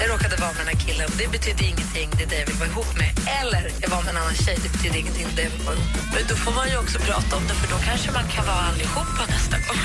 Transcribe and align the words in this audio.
Jag 0.00 0.10
råkade 0.10 0.36
vara 0.36 0.52
med 0.52 0.60
den 0.66 0.70
här 0.74 0.80
killen. 0.86 1.08
Det 1.18 1.28
betyder 1.36 1.64
ingenting, 1.64 2.08
det 2.16 2.22
är 2.22 2.28
det 2.32 2.38
jag 2.42 2.46
vill 2.46 2.56
vara 2.56 2.68
ihop 2.68 2.90
med. 3.02 3.10
Eller 3.40 3.64
jag 3.82 3.88
var 3.94 4.02
med 4.02 4.10
en 4.14 4.16
annan 4.22 4.34
tjej, 4.34 4.56
det 4.62 4.68
betyder 4.74 4.96
ingenting, 5.02 5.26
det 5.26 5.32
är 5.32 5.36
det 5.36 5.42
jag 5.50 5.54
vill 5.56 5.66
vara 5.66 5.76
ihop 5.76 5.94
med. 5.94 6.04
Men 6.14 6.22
då 6.28 6.34
får 6.34 6.52
man 6.52 6.66
ju 6.70 6.76
också 6.82 6.98
prata 6.98 7.36
om 7.36 7.42
det, 7.48 7.54
för 7.60 7.68
då 7.74 7.78
kanske 7.88 8.08
man 8.18 8.26
kan 8.34 8.46
vara 8.46 8.62
allihopa 8.70 9.22
nästa 9.34 9.56
gång. 9.64 9.80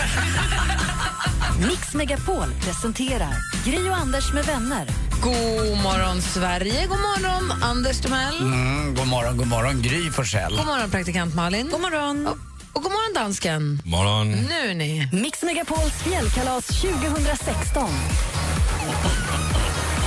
Mix 1.69 1.93
Megapol 1.93 2.49
presenterar 2.65 3.33
Gri 3.65 3.89
och 3.89 3.97
Anders 3.97 4.33
med 4.33 4.45
vänner. 4.45 4.85
God 5.21 5.77
morgon, 5.87 6.21
Sverige. 6.21 6.85
God 6.87 6.99
morgon, 6.99 7.63
Anders 7.63 8.01
Timell. 8.01 8.37
Mm, 8.39 8.95
god 8.95 9.07
morgon, 9.07 9.37
god 9.37 9.47
morgon, 9.47 9.81
Gry 9.81 10.11
Forssell. 10.11 10.55
God 10.57 10.65
morgon, 10.65 10.89
praktikant 10.91 11.35
Malin. 11.35 11.69
God 11.71 11.81
morgon. 11.81 12.27
Och, 12.27 12.37
och 12.73 12.83
god 12.83 12.91
morgon, 12.91 13.13
dansken. 13.23 13.81
Morgon. 13.85 14.31
Nu 14.31 14.73
ni. 14.73 15.09
Mix 15.11 15.43
Megapols 15.43 15.93
fjällkalas 16.03 16.67
2016. 16.67 17.89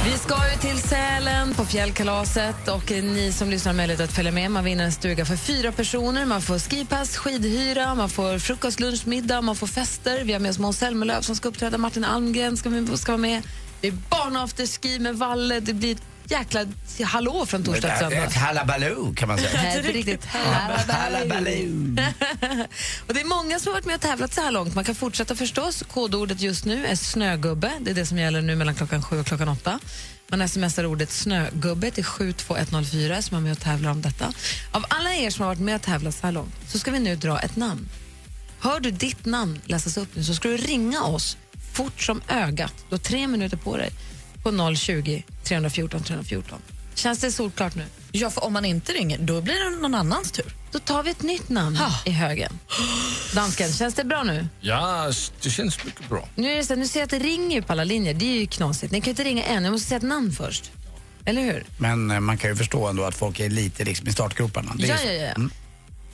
Vi 0.04 0.18
ska 0.18 0.34
ju 0.52 0.58
till 0.60 0.88
Sälen 0.88 1.54
på 1.54 1.64
fjällkalaset 1.64 2.68
och 2.68 2.90
ni 2.90 3.32
som 3.32 3.50
lyssnar 3.50 3.72
har 3.72 3.76
möjlighet 3.76 4.00
att 4.00 4.12
följa 4.12 4.32
med. 4.32 4.50
Man 4.50 4.64
vinner 4.64 4.84
en 4.84 4.92
stuga 4.92 5.24
för 5.24 5.36
fyra 5.36 5.72
personer. 5.72 6.26
Man 6.26 6.42
får 6.42 6.58
skipass, 6.58 7.16
skidhyra, 7.16 7.95
man 7.95 8.09
får 8.10 8.38
frukost, 8.38 8.80
lunch, 8.80 9.06
middag, 9.06 9.40
man 9.40 9.56
får 9.56 9.66
fester. 9.66 10.24
Vi 10.24 10.32
har 10.32 10.40
med 10.40 10.51
oss 10.51 10.59
Måns 10.59 10.79
Zelmerlöw 10.79 11.20
som 11.20 11.37
ska 11.37 11.48
uppträda. 11.48 11.79
Martin 11.79 12.04
Almgren 12.04 12.56
ska, 12.56 12.96
ska 12.96 13.12
vara 13.12 13.20
med. 13.20 13.42
Det 13.80 13.88
är 13.88 13.92
barnafterski 13.92 14.98
med 14.98 15.16
Valle. 15.16 15.60
Det 15.60 15.74
blir 15.74 15.96
jäkla 16.30 16.66
hallå 17.04 17.46
från 17.46 17.64
torsdag 17.64 17.88
till 17.88 17.98
söndag. 17.98 18.24
Ett 18.24 18.34
halabaloo 18.34 19.14
kan 19.14 19.28
man 19.28 19.38
säga. 19.38 19.50
Nej, 19.62 19.82
riktigt. 19.82 20.24
Halabaloo. 20.24 21.96
och 23.06 23.14
det 23.14 23.20
är 23.20 23.28
många 23.28 23.58
som 23.58 23.70
har 23.70 23.74
varit 23.74 23.86
med 23.86 23.94
och 23.94 24.00
tävlat 24.00 24.34
så 24.34 24.40
här 24.40 24.50
långt. 24.50 24.74
Man 24.74 24.84
kan 24.84 24.95
fortsätta 24.95 25.34
förstås. 25.36 25.84
Kodordet 25.92 26.40
just 26.40 26.64
nu 26.64 26.86
är 26.86 26.96
snögubbe. 26.96 27.72
Det 27.80 27.90
är 27.90 27.95
det 27.95 28.06
som 28.06 28.18
gäller 28.18 28.42
nu 28.42 28.56
mellan 28.56 28.74
klockan 28.74 29.02
sju 29.02 29.20
och 29.20 29.26
klockan 29.26 29.48
åtta. 29.48 29.78
Man 30.28 30.48
smsar 30.48 30.86
ordet 30.86 31.10
snögubbe 31.10 31.90
till 31.90 32.04
72104 32.04 33.22
som 33.22 33.36
är 33.36 33.40
med 33.40 33.52
och 33.52 33.60
tävlar 33.60 33.90
om 33.90 34.02
detta. 34.02 34.32
Av 34.72 34.84
alla 34.88 35.14
er 35.14 35.30
som 35.30 35.42
har 35.42 35.48
varit 35.48 35.60
med 35.60 35.74
och 35.76 35.82
tävlat 35.82 36.14
så 36.14 36.26
här 36.26 36.32
långt 36.32 36.54
så 36.68 36.78
ska 36.78 36.90
vi 36.90 36.98
nu 36.98 37.16
dra 37.16 37.40
ett 37.40 37.56
namn. 37.56 37.88
Hör 38.60 38.80
du 38.80 38.90
ditt 38.90 39.24
namn 39.24 39.60
läsas 39.64 39.96
upp 39.96 40.08
nu 40.14 40.24
så 40.24 40.34
ska 40.34 40.48
du 40.48 40.56
ringa 40.56 41.02
oss 41.02 41.36
fort 41.72 42.00
som 42.02 42.22
ögat. 42.28 42.74
Du 42.88 42.95
har 42.95 43.00
tre 43.00 43.26
minuter 43.26 43.56
på 43.56 43.76
dig 43.76 43.90
på 44.45 44.74
020 44.76 45.23
314 45.45 46.02
314. 46.02 46.59
Känns 46.95 47.18
det 47.18 47.32
solklart 47.32 47.74
nu? 47.74 47.84
Ja, 48.12 48.30
för 48.30 48.45
om 48.45 48.52
man 48.52 48.64
inte 48.64 48.92
ringer, 48.92 49.18
då 49.18 49.40
blir 49.40 49.64
det 49.70 49.82
någon 49.82 49.95
annans 49.95 50.32
tur. 50.32 50.45
Då 50.73 50.78
tar 50.78 51.02
vi 51.02 51.10
ett 51.10 51.23
nytt 51.23 51.48
namn 51.48 51.76
Ha. 51.76 51.90
i 52.04 52.10
högen. 52.10 52.59
Dansken, 53.34 53.73
känns 53.73 53.95
det 53.95 54.04
bra 54.04 54.23
nu? 54.23 54.48
Ja, 54.60 55.12
det 55.42 55.51
känns 55.51 55.84
mycket 55.84 56.09
bra. 56.09 56.28
Nu, 56.34 56.51
är 56.52 56.56
det 56.56 56.64
så, 56.64 56.74
nu 56.74 56.86
ser 56.86 57.01
jag 57.01 57.04
att 57.04 57.10
det 57.10 57.18
ringer 57.18 57.62
på 57.62 57.73
alla 57.73 57.84
linjer. 57.84 58.14
Det 58.14 58.24
är 58.24 58.40
ju 58.40 58.46
knasigt. 58.46 58.92
Ni 58.92 59.01
kan 59.01 59.10
inte 59.10 59.24
ringa 59.24 59.45
än. 59.45 59.64
Jag 59.64 59.73
måste 59.73 59.88
säga 59.88 59.96
ett 59.96 60.02
namn 60.02 60.32
först. 60.32 60.70
Eller 61.24 61.42
hur? 61.42 61.64
Men 61.79 62.10
eh, 62.10 62.20
man 62.20 62.38
kan 62.38 62.51
ju 62.51 62.56
förstå 62.56 62.86
ändå 62.86 63.04
att 63.04 63.14
folk 63.14 63.40
är 63.40 63.51
lite 63.51 63.84
liksom 63.84 64.08
i 64.08 64.12
startgroparna. 64.12 64.75
Ja, 64.78 64.97
ja, 65.04 65.12
ja. 65.12 65.26
Mm. 65.32 65.50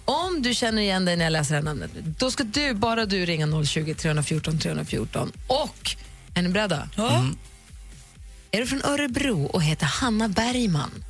Om 0.05 0.42
du 0.42 0.55
känner 0.55 0.83
igen 0.83 1.05
dig 1.05 1.17
när 1.17 1.25
jag 1.25 1.33
läser 1.33 1.50
det 1.50 1.56
här 1.56 1.65
namnet, 1.65 1.91
då 2.19 2.31
ska 2.31 2.44
du, 2.44 2.75
bara 2.75 3.06
du 3.06 3.27
ringa 3.27 3.65
020 3.65 3.94
314 3.94 4.59
314. 4.59 5.33
Och, 5.47 5.97
är 6.34 6.43
ni 6.43 6.49
beredda? 6.49 6.88
Mm. 6.99 7.37
Är 8.53 8.61
du 8.61 8.66
från 8.66 8.84
Örebro 8.84 9.44
och 9.47 9.62
heter 9.62 9.87
Hanna 9.87 10.28
Bergman? 10.28 11.05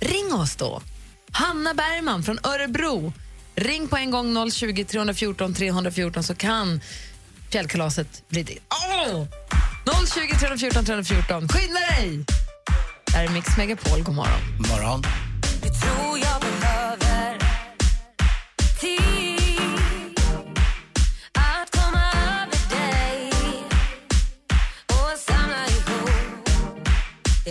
Ring 0.00 0.34
oss 0.34 0.56
då. 0.56 0.82
Hanna 1.30 1.74
Bergman 1.74 2.22
från 2.22 2.38
Örebro. 2.42 3.12
Ring 3.54 3.88
på 3.88 3.96
en 3.96 4.10
gång 4.10 4.50
020 4.50 4.84
314 4.84 5.54
314 5.54 6.22
så 6.22 6.34
kan 6.34 6.80
fjällkalaset 7.50 8.28
bli 8.28 8.42
ditt. 8.42 8.62
Oh! 9.08 9.26
020 10.14 10.38
314 10.38 10.84
314. 10.84 11.48
Skynda 11.48 11.80
dig! 11.80 12.24
Det 13.04 13.12
här 13.12 13.24
är 13.24 13.28
Mix 13.28 13.56
Megapol. 13.56 14.02
God 14.02 14.14
morgon. 14.14 14.40
Morgon. 14.58 15.02
Du 27.44 27.50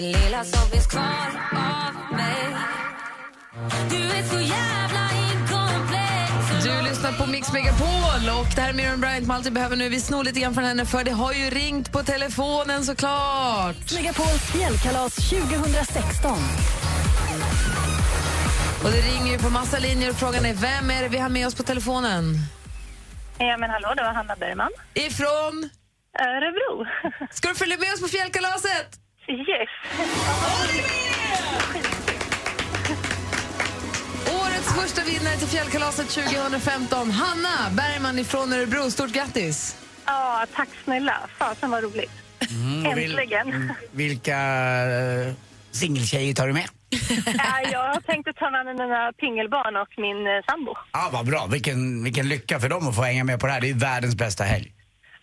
lyssnar 6.90 7.18
på 7.18 7.32
Mix 7.32 7.54
Megapol 7.54 8.30
och 8.40 8.48
det 8.56 8.62
här 8.62 8.70
är 8.70 8.74
Miriam 8.74 9.02
Bryant 9.02 9.28
med 9.28 9.36
Allt 9.36 9.46
vi 9.46 9.52
behöver 9.52 9.76
nu. 9.76 9.90
Vi 9.90 10.00
snor 10.00 10.24
lite 10.24 10.40
grann 10.40 10.54
från 10.54 10.64
henne 10.64 10.86
för 10.86 11.04
det 11.04 11.12
har 11.12 11.34
ju 11.34 11.50
ringt 11.50 11.92
på 11.92 12.04
telefonen 12.04 12.84
såklart. 12.86 13.94
Megapols 13.96 14.52
fjällkalas 14.52 15.16
2016. 15.16 16.32
Och 18.84 18.92
det 18.92 19.02
ringer 19.02 19.32
ju 19.32 19.40
på 19.40 19.50
massa 19.50 19.80
linjer 19.80 20.10
och 20.10 20.16
frågan 20.16 20.46
är 20.46 20.54
vem 20.54 20.90
är 20.90 21.02
det 21.02 21.10
vi 21.10 21.18
har 21.18 21.30
med 21.30 21.48
oss 21.48 21.56
på 21.56 21.64
telefonen? 21.64 22.36
Ja, 23.38 23.58
men 23.58 23.70
hallå, 23.70 23.94
det 23.98 24.04
var 24.04 24.14
Hanna 24.14 24.36
Bergman. 24.36 24.70
Ifrån? 24.94 25.70
Örebro. 26.20 26.86
Ska 27.32 27.50
du 27.50 27.56
följa 27.56 27.78
med 27.78 27.94
oss 27.94 28.02
på 28.02 28.08
fjällkalaset? 28.08 29.03
Yes. 29.28 29.70
Årets 34.42 34.74
första 34.82 35.02
vinnare 35.04 35.36
till 35.36 35.48
fjällkalaset 35.48 36.10
2015, 36.10 37.12
Hanna 37.12 37.70
Bergman 37.78 38.20
ifrån 38.20 38.54
Örebro. 38.54 38.92
Stort 38.92 39.12
grattis! 39.14 39.78
Ja, 40.06 40.46
tack 40.56 40.70
snälla. 40.84 41.22
Fasen 41.38 41.72
vad 41.72 41.84
roligt. 41.84 42.12
Mm, 42.50 42.84
vil- 42.98 43.10
Äntligen. 43.10 43.48
mm, 43.48 43.74
vilka 43.92 44.36
uh, 45.28 45.34
singeltjejer 45.72 46.34
tar 46.34 46.48
du 46.48 46.54
med? 46.54 46.68
Ja, 47.26 47.62
jag 47.72 48.06
tänkte 48.06 48.34
ta 48.34 48.50
med 48.50 48.66
mig 48.66 48.74
mina 48.74 49.12
pingelbarn 49.18 49.76
och 49.76 49.90
min 49.98 50.28
eh, 50.28 50.44
sambo. 50.50 50.74
Ja, 50.92 51.10
vad 51.14 51.26
bra. 51.26 51.46
Vilken, 51.52 52.04
vilken 52.04 52.30
lycka 52.30 52.60
för 52.60 52.70
dem 52.70 52.88
att 52.88 52.96
få 52.96 53.02
hänga 53.02 53.24
med 53.24 53.40
på 53.40 53.48
det 53.48 53.54
här. 53.54 53.62
Det 53.62 53.70
är 53.70 53.74
världens 53.74 54.16
bästa 54.16 54.44
helg. 54.44 54.74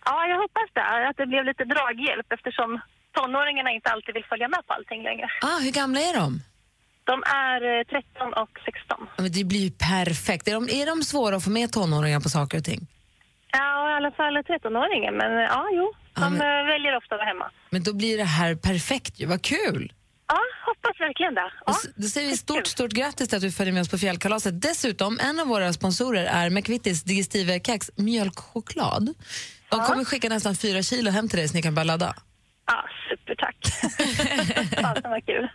Ja, 0.05 0.25
jag 0.27 0.37
hoppas 0.41 0.69
det. 0.73 1.07
Att 1.09 1.17
det 1.17 1.25
blev 1.27 1.45
lite 1.45 1.63
draghjälp 1.63 2.27
eftersom 2.33 2.81
tonåringarna 3.17 3.71
inte 3.71 3.89
alltid 3.89 4.13
vill 4.13 4.25
följa 4.31 4.47
med 4.47 4.61
på 4.67 4.73
allting 4.73 5.03
längre. 5.03 5.27
Ah, 5.41 5.57
hur 5.65 5.71
gamla 5.71 5.99
är 5.99 6.13
de? 6.23 6.41
De 7.03 7.23
är 7.47 7.59
eh, 7.79 7.83
13 7.83 8.33
och 8.33 8.49
16. 8.65 9.07
Ja, 9.15 9.21
men 9.23 9.31
det 9.31 9.43
blir 9.43 9.59
ju 9.59 9.71
perfekt. 9.71 10.47
Är 10.47 10.53
de, 10.53 10.63
är 10.69 10.85
de 10.85 11.03
svåra 11.03 11.35
att 11.35 11.43
få 11.43 11.49
med 11.49 11.71
tonåringar 11.71 12.19
på 12.19 12.29
saker 12.29 12.57
och 12.57 12.63
ting? 12.63 12.87
Ja, 13.51 13.91
i 13.91 13.93
alla 13.93 14.11
fall 14.11 14.37
13-åringen. 14.37 15.13
Men 15.21 15.31
eh, 15.37 15.43
ja, 15.43 15.67
jo. 15.71 15.93
De 16.15 16.21
Ja, 16.23 16.29
men- 16.29 16.41
eh, 16.41 16.65
väljer 16.73 16.97
ofta 16.97 17.15
att 17.15 17.19
vara 17.19 17.27
hemma. 17.29 17.51
Men 17.69 17.83
då 17.83 17.93
blir 17.93 18.17
det 18.17 18.23
här 18.23 18.55
perfekt 18.55 19.19
ju. 19.19 19.25
Vad 19.25 19.41
kul! 19.41 19.93
Ja, 20.27 20.39
hoppas 20.65 20.99
verkligen 20.99 21.33
det. 21.33 21.51
Ja. 21.65 21.73
Då 21.95 22.07
säger 22.07 22.27
vi 22.29 22.37
stort, 22.37 22.67
stort 22.67 22.91
grattis 22.91 23.29
till 23.29 23.35
att 23.35 23.41
du 23.41 23.51
följer 23.51 23.73
med 23.73 23.81
oss 23.81 23.89
på 23.89 23.97
fjällkalaset. 23.97 24.61
Dessutom, 24.61 25.19
en 25.21 25.39
av 25.39 25.47
våra 25.47 25.73
sponsorer 25.73 26.25
är 26.25 26.49
McVittys 26.49 27.03
Digestive 27.03 27.59
Kex 27.59 27.91
mjölkchoklad. 27.95 29.13
De 29.69 29.79
kommer 29.79 30.05
skicka 30.05 30.29
nästan 30.29 30.55
fyra 30.55 30.81
kilo 30.81 31.11
hem 31.11 31.29
till 31.29 31.39
dig 31.39 31.47
så 31.47 31.55
ni 31.55 31.61
kan 31.61 31.75
börja 31.75 31.83
ladda. 31.85 32.15
Ja, 32.67 32.83
supertack. 33.09 33.55
Fasen 34.81 35.11
vad 35.11 35.25
kul. 35.25 35.47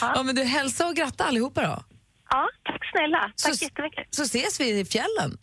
Ja, 0.00 0.22
men 0.22 0.34
du, 0.34 0.42
hälsa 0.44 0.86
och 0.86 0.94
gratta 0.96 1.24
allihopa 1.24 1.62
då. 1.62 1.84
Ja, 2.30 2.48
tack 2.64 2.90
snälla. 2.90 3.32
Tack 3.42 3.54
Så- 3.58 3.64
jättemycket. 3.64 4.06
Så 4.14 4.22
ses 4.22 4.60
vi 4.60 4.80
i 4.80 4.84
fjällen 4.84 5.38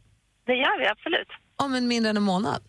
Det 0.46 0.54
gör 0.54 0.80
vi 0.80 0.88
absolut. 0.88 1.28
om 1.56 1.74
en 1.74 1.88
mindre 1.88 2.10
än 2.10 2.18
en 2.18 2.24
månad. 2.24 2.64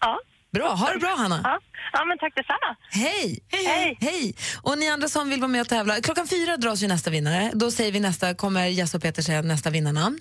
Ja, 0.00 0.18
Bra, 0.52 0.68
ha 0.74 0.92
det 0.92 0.98
bra 0.98 1.14
Hanna. 1.16 1.40
ja. 1.44 1.60
ja 1.92 2.04
men 2.04 2.18
tack 2.18 2.32
detsamma. 2.34 2.76
Hej! 2.90 3.38
Hej. 3.48 3.98
Hej! 4.00 4.34
Och 4.62 4.78
ni 4.78 4.88
andra 4.88 5.08
som 5.08 5.30
vill 5.30 5.40
vara 5.40 5.48
med 5.48 5.60
och 5.60 5.68
tävla, 5.68 6.00
klockan 6.00 6.26
fyra 6.28 6.56
dras 6.56 6.82
ju 6.82 6.88
nästa 6.88 7.10
vinnare. 7.10 7.50
Då 7.54 7.70
säger 7.70 7.92
vi 7.92 8.00
nästa, 8.00 8.34
kommer 8.34 8.66
Jess 8.66 8.94
och 8.94 9.02
Peter 9.02 9.22
säga 9.22 9.42
nästa 9.42 9.70
vinnarnamn. 9.70 10.18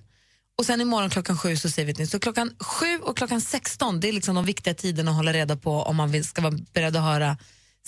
Och 0.57 0.65
sen 0.65 0.81
imorgon 0.81 1.09
klockan 1.09 1.37
sju 1.37 1.57
så 1.57 1.69
säger 1.69 1.85
vi 1.85 1.91
ett 1.91 1.97
nytt. 1.97 2.09
Så 2.09 2.19
klockan 2.19 2.55
sju 2.59 2.97
och 3.01 3.17
klockan 3.17 3.41
16, 3.41 3.99
det 3.99 4.09
är 4.09 4.13
liksom 4.13 4.35
de 4.35 4.45
viktiga 4.45 4.73
tiderna 4.73 5.11
att 5.11 5.17
hålla 5.17 5.33
reda 5.33 5.55
på 5.55 5.71
om 5.83 5.95
man 5.95 6.11
vill, 6.11 6.25
ska 6.25 6.41
vara 6.41 6.53
beredd 6.73 6.95
att 6.95 7.03
höra 7.03 7.37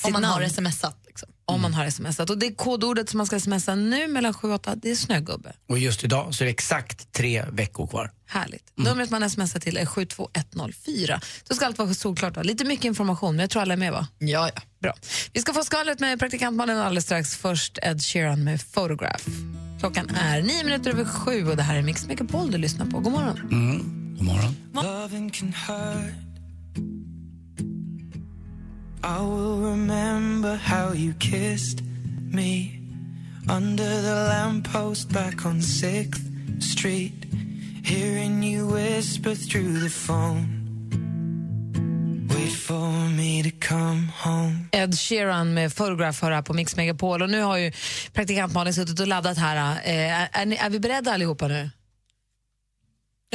Om 0.08 0.14
man 0.14 0.22
namn. 0.22 0.44
har 0.44 0.50
smsat. 0.50 0.98
Liksom. 1.08 1.30
Om 1.46 1.62
man 1.62 1.74
har 1.74 1.90
smsat. 1.90 2.30
Och 2.30 2.38
det 2.38 2.56
kodordet 2.56 3.10
som 3.10 3.18
man 3.18 3.28
ska 3.28 3.40
smsa 3.40 3.76
nu 3.76 4.08
mellan 4.08 4.34
sju 4.34 4.48
och 4.48 4.54
åtta, 4.54 4.76
det 4.76 4.92
är 4.92 4.96
snögubbe. 4.96 5.54
Och 5.70 5.80
just 5.80 6.04
idag 6.04 6.36
så 6.36 6.44
är 6.44 6.46
det 6.46 6.52
exakt 6.52 7.14
tre 7.14 7.46
veckor 7.52 7.88
kvar. 7.88 8.12
Härligt. 8.28 8.72
Numret 8.76 9.10
man 9.10 9.30
smsar 9.30 9.60
till 9.60 9.78
är 9.78 9.86
72104. 9.86 11.22
Då 11.48 11.56
ska 11.56 11.66
allt 11.66 11.78
vara 11.78 11.94
solklart. 11.94 12.36
Va? 12.36 12.44
Lite 12.44 12.66
mycket 12.66 12.86
information, 12.86 13.36
men 13.36 13.44
jag 13.44 13.50
tror 13.50 13.62
alla 13.62 13.74
är 13.74 13.78
med 13.78 13.92
va? 13.92 14.08
Ja, 14.18 14.50
ja. 14.56 14.62
Bra. 14.80 14.94
Vi 15.34 15.42
ska 15.42 15.54
få 15.54 15.64
skvallret 15.64 16.00
med 16.00 16.20
praktikantmannen 16.20 16.78
alldeles 16.78 17.06
strax. 17.06 17.36
Först 17.36 17.80
Ed 17.82 18.02
Sheeran 18.04 18.44
med 18.44 18.72
Photograph. 18.74 19.24
Klockan 19.80 20.10
är 20.10 20.42
nio 20.42 20.64
minuter 20.64 20.92
över 20.92 21.06
sju 21.06 21.48
och 21.50 21.58
det 21.58 21.64
här 21.64 21.76
är 21.76 21.82
Mix 21.82 22.08
Megapol 22.08 22.52
du 22.52 22.58
lyssnar 22.58 22.86
på. 22.86 23.00
God 23.00 23.14
morgon. 23.14 23.38
Mm. 23.52 23.78
God 24.18 24.26
morgon. 24.26 24.56
Loving 24.74 25.30
can 25.30 25.54
hurt. 25.54 26.14
I 29.04 29.22
will 29.22 29.58
remember 29.58 30.56
how 30.56 30.94
you 30.94 31.14
kissed 31.14 31.82
me 32.32 32.80
under 33.50 34.02
the 34.02 34.16
lamppost 34.30 35.12
back 35.12 35.46
on 35.46 35.60
6th 35.60 36.62
Street. 36.62 37.14
Hearing 37.84 38.44
you 38.44 38.68
whisper 38.68 39.36
through 39.36 39.80
the 39.80 39.90
phone. 39.90 40.62
Wait 42.30 42.54
for 42.54 43.10
me 43.18 43.44
to 43.44 43.52
come 43.68 44.12
home. 44.24 44.70
Ed 44.72 44.94
Sheeran 45.00 45.54
med 45.54 45.76
Photograph 45.76 46.22
hör 46.22 46.32
här 46.32 46.42
på 46.42 46.54
Mix 46.54 46.76
Megapol 46.76 47.22
och 47.22 47.30
nu 47.30 47.42
har 47.42 47.58
ju 47.58 47.72
praktikant 48.14 48.54
Malin 48.54 48.74
suttit 48.74 49.00
och 49.00 49.08
laddat 49.08 49.38
här. 49.38 49.82
Eh, 49.84 50.22
är, 50.22 50.30
är, 50.32 50.46
ni, 50.46 50.56
är 50.56 50.70
vi 50.70 50.80
beredda 50.80 51.14
allihopa 51.14 51.48
nu? 51.48 51.70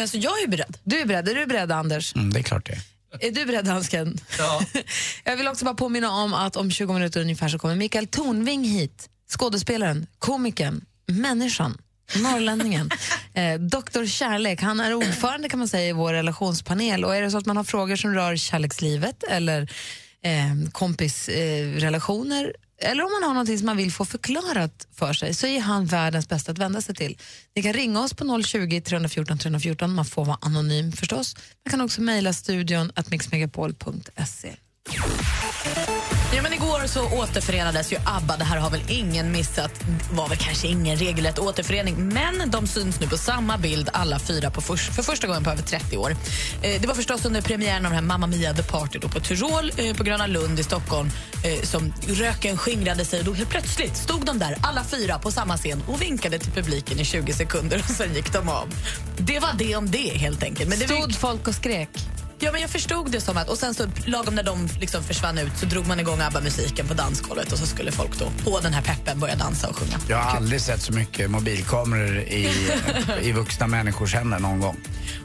Alltså, 0.00 0.16
jag 0.16 0.42
är 0.42 0.48
beredd. 0.48 0.78
Du 0.84 1.00
är 1.00 1.06
beredd. 1.06 1.28
Är 1.28 1.34
du 1.34 1.46
beredd 1.46 1.72
Anders? 1.72 2.14
Mm, 2.14 2.32
det 2.32 2.38
är 2.38 2.42
klart 2.42 2.66
det. 2.66 2.78
Är 3.20 3.30
du 3.30 3.46
beredd 3.46 3.64
dansken? 3.64 4.20
Ja. 4.38 4.62
Jag 5.24 5.36
vill 5.36 5.48
också 5.48 5.64
bara 5.64 5.74
påminna 5.74 6.10
om 6.10 6.34
att 6.34 6.56
om 6.56 6.70
20 6.70 6.92
minuter 6.92 7.20
ungefär 7.20 7.48
så 7.48 7.58
kommer 7.58 7.76
Mikael 7.76 8.06
Tornving 8.06 8.64
hit. 8.64 9.08
Skådespelaren, 9.28 10.06
komikern, 10.18 10.84
människan, 11.06 11.78
norrlänningen. 12.16 12.90
eh, 13.34 13.54
Doktor 13.54 14.06
Kärlek, 14.06 14.62
han 14.62 14.80
är 14.80 14.94
ordförande 14.94 15.48
kan 15.48 15.58
man 15.58 15.68
säga 15.68 15.88
i 15.88 15.92
vår 15.92 16.12
relationspanel 16.12 17.04
och 17.04 17.16
är 17.16 17.22
det 17.22 17.30
så 17.30 17.38
att 17.38 17.46
man 17.46 17.56
har 17.56 17.64
frågor 17.64 17.96
som 17.96 18.14
rör 18.14 18.36
kärlekslivet 18.36 19.22
eller 19.22 19.62
eh, 20.22 20.70
kompisrelationer 20.72 22.44
eh, 22.44 22.65
eller 22.78 23.04
om 23.04 23.12
man 23.12 23.22
har 23.22 23.34
någonting 23.34 23.58
som 23.58 23.66
man 23.66 23.76
vill 23.76 23.92
få 23.92 24.04
förklarat 24.04 24.86
för 24.94 25.12
sig 25.12 25.34
så 25.34 25.46
är 25.46 25.60
han 25.60 25.86
världens 25.86 26.28
bästa 26.28 26.52
att 26.52 26.58
vända 26.58 26.80
sig 26.80 26.94
till. 26.94 27.18
Ni 27.54 27.62
kan 27.62 27.72
ringa 27.72 28.00
oss 28.00 28.14
på 28.14 28.42
020 28.42 28.80
314 28.80 29.38
314, 29.38 29.94
man 29.94 30.04
får 30.04 30.24
vara 30.24 30.38
anonym 30.40 30.92
förstås. 30.92 31.36
Man 31.64 31.70
kan 31.70 31.80
också 31.80 32.00
mejla 32.00 32.32
studion 32.32 32.92
att 32.94 33.10
mixmegapol.se. 33.10 34.56
Ja, 36.36 36.42
men 36.42 36.52
igår 36.52 36.86
så 36.86 37.18
återförenades 37.18 37.92
ju 37.92 37.96
ABBA. 38.04 38.36
Det 38.36 38.44
här 38.44 38.58
har 38.58 38.70
väl 38.70 38.80
ingen 38.88 39.32
missat. 39.32 39.70
Det 40.10 40.16
var 40.16 40.28
väl 40.28 40.38
kanske 40.38 40.66
ingen 40.68 40.96
regelrätt 40.96 41.38
återförening, 41.38 42.08
men 42.08 42.50
de 42.50 42.66
syns 42.66 43.00
nu 43.00 43.06
på 43.06 43.16
samma 43.16 43.58
bild 43.58 43.88
alla 43.92 44.18
fyra 44.18 44.50
på 44.50 44.60
för, 44.60 44.76
för 44.76 45.02
första 45.02 45.26
gången 45.26 45.44
på 45.44 45.50
över 45.50 45.62
30 45.62 45.96
år. 45.96 46.10
Eh, 46.62 46.80
det 46.80 46.86
var 46.86 46.94
förstås 46.94 47.24
under 47.24 47.42
premiären 47.42 47.86
av 47.86 47.92
den 47.92 47.92
här 47.92 48.02
Mamma 48.02 48.26
Mia 48.26 48.54
The 48.54 48.62
Party 48.62 48.98
då 48.98 49.08
på 49.08 49.20
Tyrol 49.20 49.72
eh, 49.76 49.96
på 49.96 50.04
Gröna 50.04 50.26
Lund 50.26 50.60
i 50.60 50.62
Stockholm 50.62 51.10
eh, 51.44 51.62
som 51.62 51.92
röken 52.08 52.58
skingrade 52.58 53.04
sig. 53.04 53.22
Då 53.22 53.32
helt 53.32 53.50
plötsligt 53.50 53.96
stod 53.96 54.24
de 54.24 54.38
där 54.38 54.56
alla 54.62 54.84
fyra 54.84 55.18
på 55.18 55.30
samma 55.30 55.56
scen 55.56 55.82
och 55.88 56.02
vinkade 56.02 56.38
till 56.38 56.52
publiken 56.52 57.00
i 57.00 57.04
20 57.04 57.32
sekunder 57.32 57.78
och 57.78 57.94
sen 57.96 58.14
gick 58.14 58.32
de 58.32 58.48
av. 58.48 58.74
Det 59.18 59.38
var 59.38 59.52
det 59.58 59.76
om 59.76 59.90
det 59.90 60.18
helt 60.18 60.42
enkelt. 60.42 60.70
Men 60.70 60.78
det 60.78 60.84
Stod 60.84 61.14
folk 61.14 61.48
och 61.48 61.54
skrek? 61.54 61.88
Ja, 62.38 62.52
men 62.52 62.60
jag 62.60 62.70
förstod 62.70 63.10
det 63.10 63.20
som 63.20 63.36
att... 63.36 63.48
Och 63.48 63.58
sen 63.58 63.74
så 63.74 63.86
lagom 64.06 64.34
när 64.34 64.42
de 64.42 64.68
liksom 64.80 65.02
försvann 65.04 65.38
ut 65.38 65.52
så 65.56 65.66
drog 65.66 65.86
man 65.86 66.00
igång 66.00 66.20
ABBA-musiken 66.20 66.88
på 66.88 66.94
dansgolvet 66.94 67.52
och 67.52 67.58
så 67.58 67.66
skulle 67.66 67.92
folk 67.92 68.18
då 68.18 68.50
på 68.50 68.60
den 68.60 68.72
här 68.72 68.82
peppen 68.82 69.20
börja 69.20 69.36
dansa 69.36 69.68
och 69.68 69.76
sjunga. 69.76 69.98
Jag 70.08 70.16
har 70.16 70.36
aldrig 70.36 70.60
sett 70.60 70.82
så 70.82 70.92
mycket 70.92 71.30
mobilkameror 71.30 72.18
i, 72.18 72.50
i 73.22 73.32
vuxna 73.32 73.66
människors 73.66 74.14
händer 74.14 74.38
någon 74.38 74.60
gång. 74.60 74.76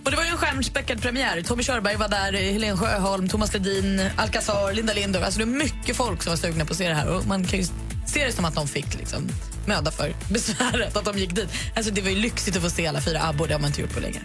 Och 0.06 0.12
det 0.12 0.18
var 0.18 0.24
ju 0.24 0.30
en 0.30 0.38
stjärnspäckad 0.38 1.02
premiär. 1.02 1.42
Tommy 1.42 1.64
Körberg 1.64 1.96
var 1.96 2.08
där, 2.08 2.34
Helene 2.34 2.78
Sjöholm, 2.78 3.30
Thomas 3.30 3.54
Ledin, 3.54 4.10
Alcazar, 4.16 4.74
Linda 4.74 4.94
Lindorff. 4.94 5.26
Alltså 5.26 5.40
det 5.40 5.44
är 5.44 5.58
mycket 5.58 5.96
folk 5.96 6.24
som 6.24 6.30
var 6.30 6.38
sugna 6.38 6.66
på 6.66 6.72
att 6.72 6.78
se 6.78 6.88
det 6.88 6.96
här. 6.96 7.08
Och 7.08 7.26
man 7.26 7.46
kan 7.46 7.60
ju 7.60 7.66
se 8.08 8.26
det 8.26 8.32
som 8.32 8.46
att 8.46 8.56
de 8.56 8.68
fick 8.68 8.98
liksom 9.00 9.30
möda 9.66 9.92
för 9.92 10.16
besväret 10.30 10.98
att 10.98 11.06
de 11.06 11.18
gick 11.18 11.36
dit. 11.36 11.50
Alltså 11.76 11.92
det 11.92 12.02
var 12.02 12.10
ju 12.10 12.16
lyxigt 12.16 12.56
att 12.58 12.64
få 12.64 12.70
se 12.70 12.88
alla 12.88 13.02
fyra 13.02 13.24
abbor, 13.28 13.48
det 13.48 13.54
har 13.54 13.60
man 13.62 13.68
inte 13.68 13.82
gjort 13.82 13.94
på 13.94 14.00
länge. 14.00 14.20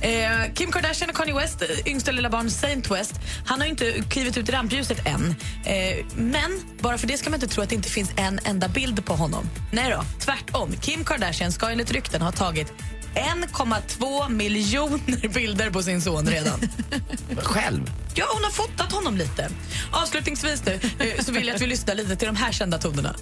Eh, 0.00 0.52
Kim 0.54 0.72
Kardashian 0.72 1.10
och 1.10 1.16
Kanye 1.16 1.34
West, 1.34 1.62
eh, 1.62 1.68
yngsta 1.92 2.12
lilla 2.12 2.30
barn 2.30 2.50
Saint 2.50 2.90
West, 2.90 3.14
han 3.46 3.60
har 3.60 3.66
inte 3.66 3.92
klivit 4.10 4.36
ut 4.36 4.48
i 4.48 4.52
rampljuset 4.52 5.06
än. 5.06 5.34
Eh, 5.64 6.04
men 6.16 6.60
bara 6.80 6.98
för 6.98 7.06
det 7.06 7.18
ska 7.18 7.30
man 7.30 7.42
inte 7.42 7.54
tro 7.54 7.62
att 7.62 7.68
det 7.68 7.74
inte 7.74 7.88
finns 7.90 8.10
en 8.16 8.40
enda 8.44 8.68
bild 8.68 9.04
på 9.04 9.14
honom. 9.14 9.48
Nej 9.72 9.90
då, 9.90 10.04
tvärtom. 10.20 10.72
Kim 10.80 11.04
Kardashian 11.04 11.52
ska 11.52 11.70
enligt 11.70 11.92
rykten 11.92 12.22
ha 12.22 12.32
tagit 12.32 12.72
1,2 13.14 14.28
miljoner 14.28 15.28
bilder 15.34 15.70
på 15.70 15.82
sin 15.82 16.02
son 16.02 16.26
redan. 16.26 16.60
Själv? 17.36 17.90
Ja, 18.14 18.24
hon 18.34 18.44
har 18.44 18.50
fotat 18.50 18.92
honom 18.92 19.16
lite. 19.16 19.48
Avslutningsvis 19.90 20.64
nu, 20.66 20.80
eh, 20.98 21.24
så 21.24 21.32
vill 21.32 21.46
jag 21.46 21.54
att 21.54 21.62
vi 21.62 21.66
lyssnar 21.66 21.94
lite 21.94 22.16
till 22.16 22.26
de 22.26 22.36
här 22.36 22.52
kända 22.52 22.78
tonerna. 22.78 23.14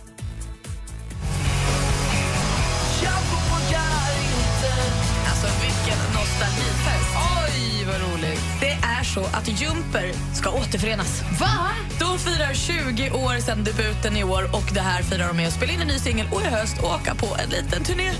Så 9.15 9.21
att 9.21 9.61
Jumper 9.61 10.13
ska 10.35 10.51
återförenas. 10.51 11.23
Va? 11.41 11.71
De 11.99 12.19
firar 12.19 12.55
20 12.55 13.11
år 13.11 13.41
sedan 13.41 13.65
debuten 13.65 14.17
i 14.17 14.25
år 14.25 14.43
och 14.53 14.75
det 14.75 14.81
här 14.81 15.03
firar 15.03 15.29
de 15.29 15.37
med 15.37 15.49
att 15.49 15.55
spela 15.55 15.73
in 15.73 15.81
en 15.81 15.87
ny 15.87 15.99
singel 15.99 16.27
och 16.33 16.43
i 16.43 16.45
höst 16.45 16.77
åka 16.83 17.15
på 17.15 17.27
en 17.43 17.51
liten 17.51 17.85
turné. 17.85 18.13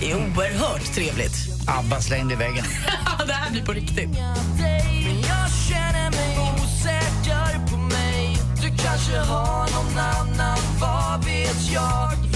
Det 0.00 0.10
är 0.10 0.16
oerhört 0.16 0.94
trevligt. 0.94 1.36
ABBA 1.68 2.00
slängde 2.00 2.34
i 2.34 2.36
väggen. 2.36 2.64
det 3.26 3.32
här 3.32 3.50
blir 3.50 3.64
på 3.64 3.72
riktigt. 3.72 4.08
Men 4.08 5.20
jag 5.20 5.48
känner 5.68 6.10
mig 6.10 6.38
osäker 6.38 7.70
på 7.70 7.76
mig 7.76 8.36
Du 8.62 8.68
kanske 8.82 9.18
har 9.18 9.68
någon 9.74 9.98
annan, 9.98 10.58
vad 10.80 11.24
vet 11.24 11.72
jag 11.72 12.33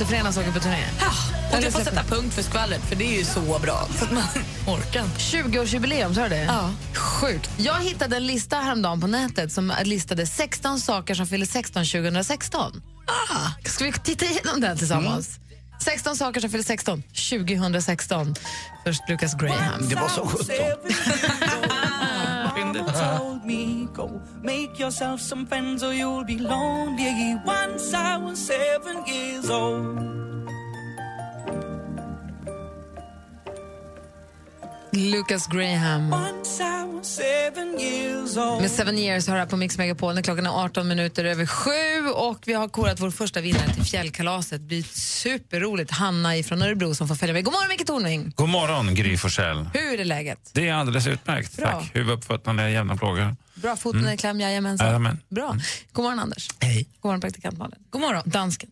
återförenas 0.00 0.36
och 0.36 0.42
åker 0.42 0.52
på 0.52 0.60
turné. 0.60 0.84
Ja, 1.00 1.10
och 1.56 1.62
det 1.62 1.70
får 1.70 1.80
sätta 1.80 2.02
punkt 2.04 2.34
för 2.34 2.42
skvallret, 2.42 2.82
för 2.88 2.96
det 2.96 3.04
är 3.04 3.18
ju 3.18 3.24
så 3.24 3.40
bra. 3.40 3.88
Så 3.98 4.04
att 4.04 4.12
man 4.12 4.22
orkar 4.76 5.04
inte. 5.04 5.18
20-årsjubileum, 5.18 6.14
sa 6.14 6.22
du 6.22 6.28
det? 6.28 6.44
Ja. 6.44 6.70
Sjukt. 6.94 7.50
Jag 7.56 7.74
hittade 7.74 8.16
en 8.16 8.26
lista 8.26 8.56
häromdagen 8.56 9.00
på 9.00 9.06
nätet 9.06 9.52
som 9.52 9.72
listade 9.84 10.26
16 10.26 10.80
saker 10.80 11.14
som 11.14 11.26
fyller 11.26 11.46
16 11.46 11.84
2016. 11.84 12.82
Ah. 13.06 13.68
Ska 13.68 13.84
vi 13.84 13.92
titta 13.92 14.24
igenom 14.24 14.60
den 14.60 14.78
tillsammans? 14.78 15.38
16 15.84 16.16
saker 16.16 16.40
som 16.40 16.50
fyller 16.50 16.64
16 16.64 17.02
2016. 17.02 18.34
Först 18.84 19.02
Lucas 19.08 19.34
Graham. 19.34 19.88
Det 19.88 19.94
var 19.94 20.08
så 20.08 20.26
17. 20.26 20.46
told 23.00 23.44
me 23.44 23.88
go 23.92 24.20
make 24.42 24.78
yourself 24.78 25.20
some 25.20 25.46
friends 25.46 25.82
or 25.82 25.92
you'll 25.92 26.24
be 26.24 26.38
lonely. 26.38 27.36
Once 27.44 27.92
I 27.94 28.16
was 28.16 28.38
seven 28.38 29.04
years 29.06 29.50
old 29.50 30.29
Lucas 34.92 35.46
Graham. 35.46 36.08
Med 38.60 38.70
Seven 38.70 38.98
Years 38.98 39.28
har 39.28 39.36
här 39.36 39.46
på 39.46 39.56
Mix 39.56 39.78
Megapol 39.78 40.22
klockan 40.22 40.46
är 40.46 40.64
18 40.64 40.88
minuter 40.88 41.24
över 41.24 41.46
sju 41.46 42.08
och 42.14 42.38
vi 42.46 42.52
har 42.52 42.68
korat 42.68 43.00
vår 43.00 43.10
första 43.10 43.40
vinnare 43.40 43.74
till 43.74 43.84
fjällkalaset. 43.84 44.60
Det 44.60 44.66
blir 44.66 44.82
superroligt. 44.92 45.90
Hanna 45.90 46.42
från 46.42 46.62
Örebro 46.62 46.94
som 46.94 47.08
får 47.08 47.14
följa 47.14 47.32
med. 47.32 47.44
God 47.44 47.52
morgon 47.52 47.68
Micke 47.68 47.86
Tornving! 47.86 48.32
God 48.36 48.48
morgon, 48.48 48.94
Gry 48.94 49.16
Forssell. 49.16 49.70
Hur 49.74 50.00
är 50.00 50.04
läget? 50.04 50.50
Det 50.52 50.68
är 50.68 50.74
alldeles 50.74 51.06
utmärkt. 51.06 51.56
Bra. 51.56 51.66
Tack. 51.72 51.96
Huvud 51.96 52.10
upp, 52.18 52.24
fötterna 52.24 52.62
ner, 52.62 52.68
jämna 52.68 52.96
plågor. 52.96 53.36
Bra, 53.54 53.76
foten 53.76 54.08
i 54.08 54.16
kläm, 54.16 54.40
jajamensan. 54.40 54.86
Jajamän. 54.86 55.18
Bra. 55.28 55.56
God 55.92 56.02
morgon 56.02 56.18
Anders. 56.18 56.48
Hej. 56.60 56.88
God 57.00 57.08
morgon 57.08 57.20
praktikant 57.20 57.58
Malin. 57.58 57.78
God 57.90 58.00
morgon. 58.02 58.22
Dansken. 58.26 58.70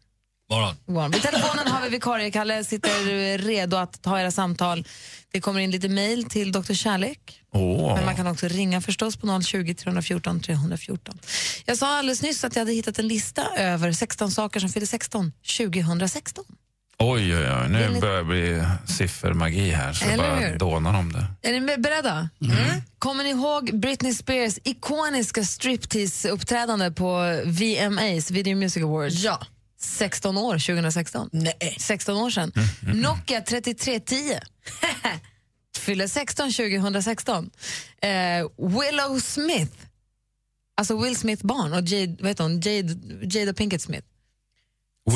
Morgon. 0.50 1.10
Vid 1.10 1.22
telefonen 1.22 1.66
har 1.68 1.82
vi 1.82 1.88
vikarie 1.88 2.30
Kalle, 2.30 2.64
sitter 2.64 3.38
redo 3.38 3.76
att 3.76 4.02
ta 4.02 4.20
era 4.20 4.30
samtal. 4.30 4.84
Det 5.32 5.40
kommer 5.40 5.60
in 5.60 5.70
lite 5.70 5.88
mejl 5.88 6.24
till 6.24 6.52
Dr. 6.52 6.72
Kärlek. 6.74 7.40
Åh. 7.52 7.94
Men 7.96 8.04
man 8.04 8.16
kan 8.16 8.26
också 8.26 8.48
ringa 8.48 8.80
förstås 8.80 9.16
på 9.16 9.42
020 9.42 9.74
314 9.74 10.40
314. 10.40 11.18
Jag 11.64 11.78
sa 11.78 11.98
alldeles 11.98 12.22
nyss 12.22 12.44
att 12.44 12.56
jag 12.56 12.60
hade 12.60 12.72
hittat 12.72 12.98
en 12.98 13.08
lista 13.08 13.46
över 13.56 13.92
16 13.92 14.30
saker 14.30 14.60
som 14.60 14.68
fyller 14.68 14.86
16 14.86 15.32
2016. 15.58 16.44
Oj, 16.98 17.36
oj, 17.36 17.44
oj. 17.62 17.68
Nu 17.68 18.00
börjar 18.00 18.18
det 18.18 18.24
bli 18.24 18.62
siffermagi 18.94 19.70
här, 19.70 19.92
så 19.92 20.04
Eller 20.04 20.16
bara 20.30 20.36
hur? 20.36 20.58
dånar 20.58 20.98
om 20.98 21.12
det. 21.12 21.48
Är 21.48 21.60
ni 21.60 21.76
beredda? 21.76 22.28
Mm. 22.42 22.56
Kommer 22.98 23.24
ni 23.24 23.30
ihåg 23.30 23.70
Britney 23.80 24.14
Spears 24.14 24.58
ikoniska 24.64 25.40
striptease-uppträdande 25.40 26.94
på 26.94 27.40
VMAs, 27.44 28.30
Video 28.30 28.56
Music 28.56 28.82
Awards? 28.82 29.24
Ja. 29.24 29.40
16 29.80 30.38
år 30.38 30.52
2016. 30.58 31.28
Nej. 31.32 31.76
16 31.80 32.16
år 32.16 32.30
sedan. 32.30 32.52
Nokia 32.82 33.40
3310 33.40 34.38
fyller 35.78 36.06
16 36.06 36.52
2016. 36.52 37.50
Eh, 38.02 38.10
Willow 38.58 39.18
Smith, 39.20 39.72
alltså 40.76 41.02
Will 41.02 41.16
Smith 41.16 41.46
barn 41.46 41.72
och 41.72 41.82
Jade, 41.82 42.16
vad 42.20 42.28
heter 42.28 42.44
hon? 42.44 42.60
Jade, 42.60 42.96
Jada 43.38 43.54
Pinkett 43.54 43.82
Smith. 43.82 44.06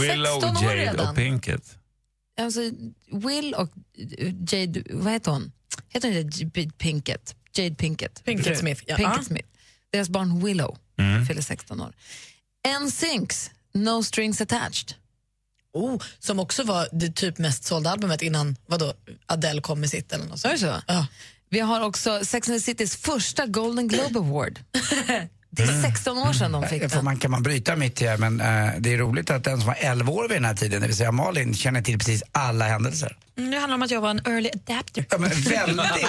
Willow, 0.01 0.41
16 0.41 0.57
år 0.57 0.63
Jade 0.65 0.77
redan. 0.77 1.09
och 1.09 1.17
Pinkett. 1.17 1.79
alltså, 2.41 2.61
Will 3.13 3.55
och 3.55 3.69
Jade, 4.51 4.83
vad 4.91 5.13
heter 5.13 5.31
hon? 5.31 5.53
Heter 5.89 6.09
hon 6.09 6.19
inte 6.19 6.39
J- 6.61 6.71
Pinkett? 6.79 7.35
Jade 7.55 7.75
Pinkett. 7.75 8.25
Pinkett 8.25 8.59
Smith, 8.59 8.83
ja. 8.87 8.97
Pinkett. 8.97 9.27
Smith. 9.27 9.49
Deras 9.91 10.09
barn 10.09 10.45
Willow 10.45 10.77
Mm. 10.99 11.27
fyller 11.27 11.43
16 11.43 11.81
år. 11.81 11.93
NSYNCs 12.83 13.51
No 13.75 14.03
Strings 14.03 14.41
Attached. 14.41 14.95
Oh, 15.73 16.03
som 16.19 16.39
också 16.41 16.63
var 16.63 16.89
det 16.93 17.15
typ 17.17 17.39
mest 17.39 17.65
sålda 17.65 17.91
albumet 17.91 18.23
innan 18.23 18.57
vadå, 18.67 18.95
Adele 19.27 19.61
kom 19.61 19.81
med 19.81 19.91
sitt 19.91 20.13
eller 20.13 20.25
något 20.25 20.41
sånt. 20.41 20.61
så? 20.61 20.83
Ja. 20.87 21.07
Vi 21.49 21.61
har 21.61 21.81
också 21.81 22.25
Sex 22.25 22.49
and 22.49 22.59
the 22.59 22.65
Citys 22.65 22.97
första 22.97 23.47
Golden 23.47 23.89
Globe 23.89 24.19
Award. 24.19 24.59
Det 25.55 25.63
är 25.63 25.83
16 25.83 26.19
år 26.19 26.33
sedan 26.33 26.53
de 26.53 26.63
fick 26.69 26.83
Jag 26.83 26.91
får 26.91 26.97
den. 26.97 27.05
man, 27.05 27.17
kan 27.17 27.31
man 27.31 27.43
bryta 27.43 27.77
mitt 27.77 28.01
här, 28.01 28.17
men 28.17 28.41
eh, 28.41 28.71
det 28.79 28.93
är 28.93 28.99
roligt 28.99 29.31
att 29.31 29.45
den 29.45 29.59
som 29.59 29.67
var 29.67 29.77
11 29.81 30.13
år 30.13 30.29
vid 30.29 30.37
den 30.37 30.45
här 30.45 30.55
tiden, 30.55 30.81
det 30.81 30.87
vill 30.87 30.97
säga 30.97 31.13
Malin, 31.13 31.55
känner 31.55 31.83
till 31.83 31.99
precis 31.99 32.23
alla 32.33 32.65
händelser. 32.65 33.17
Mm, 33.39 33.51
Det 33.51 33.59
handlar 33.59 33.75
om 33.75 33.83
att 33.83 33.91
jag 33.91 34.01
var 34.01 34.11
en 34.11 34.21
early 34.27 34.51
adapter. 34.69 35.05
Ja, 35.11 35.19
men 35.19 35.31
väldigt, 35.31 35.87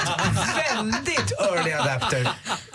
väldigt 0.72 1.32
early 1.40 1.72
adapter. 1.72 2.30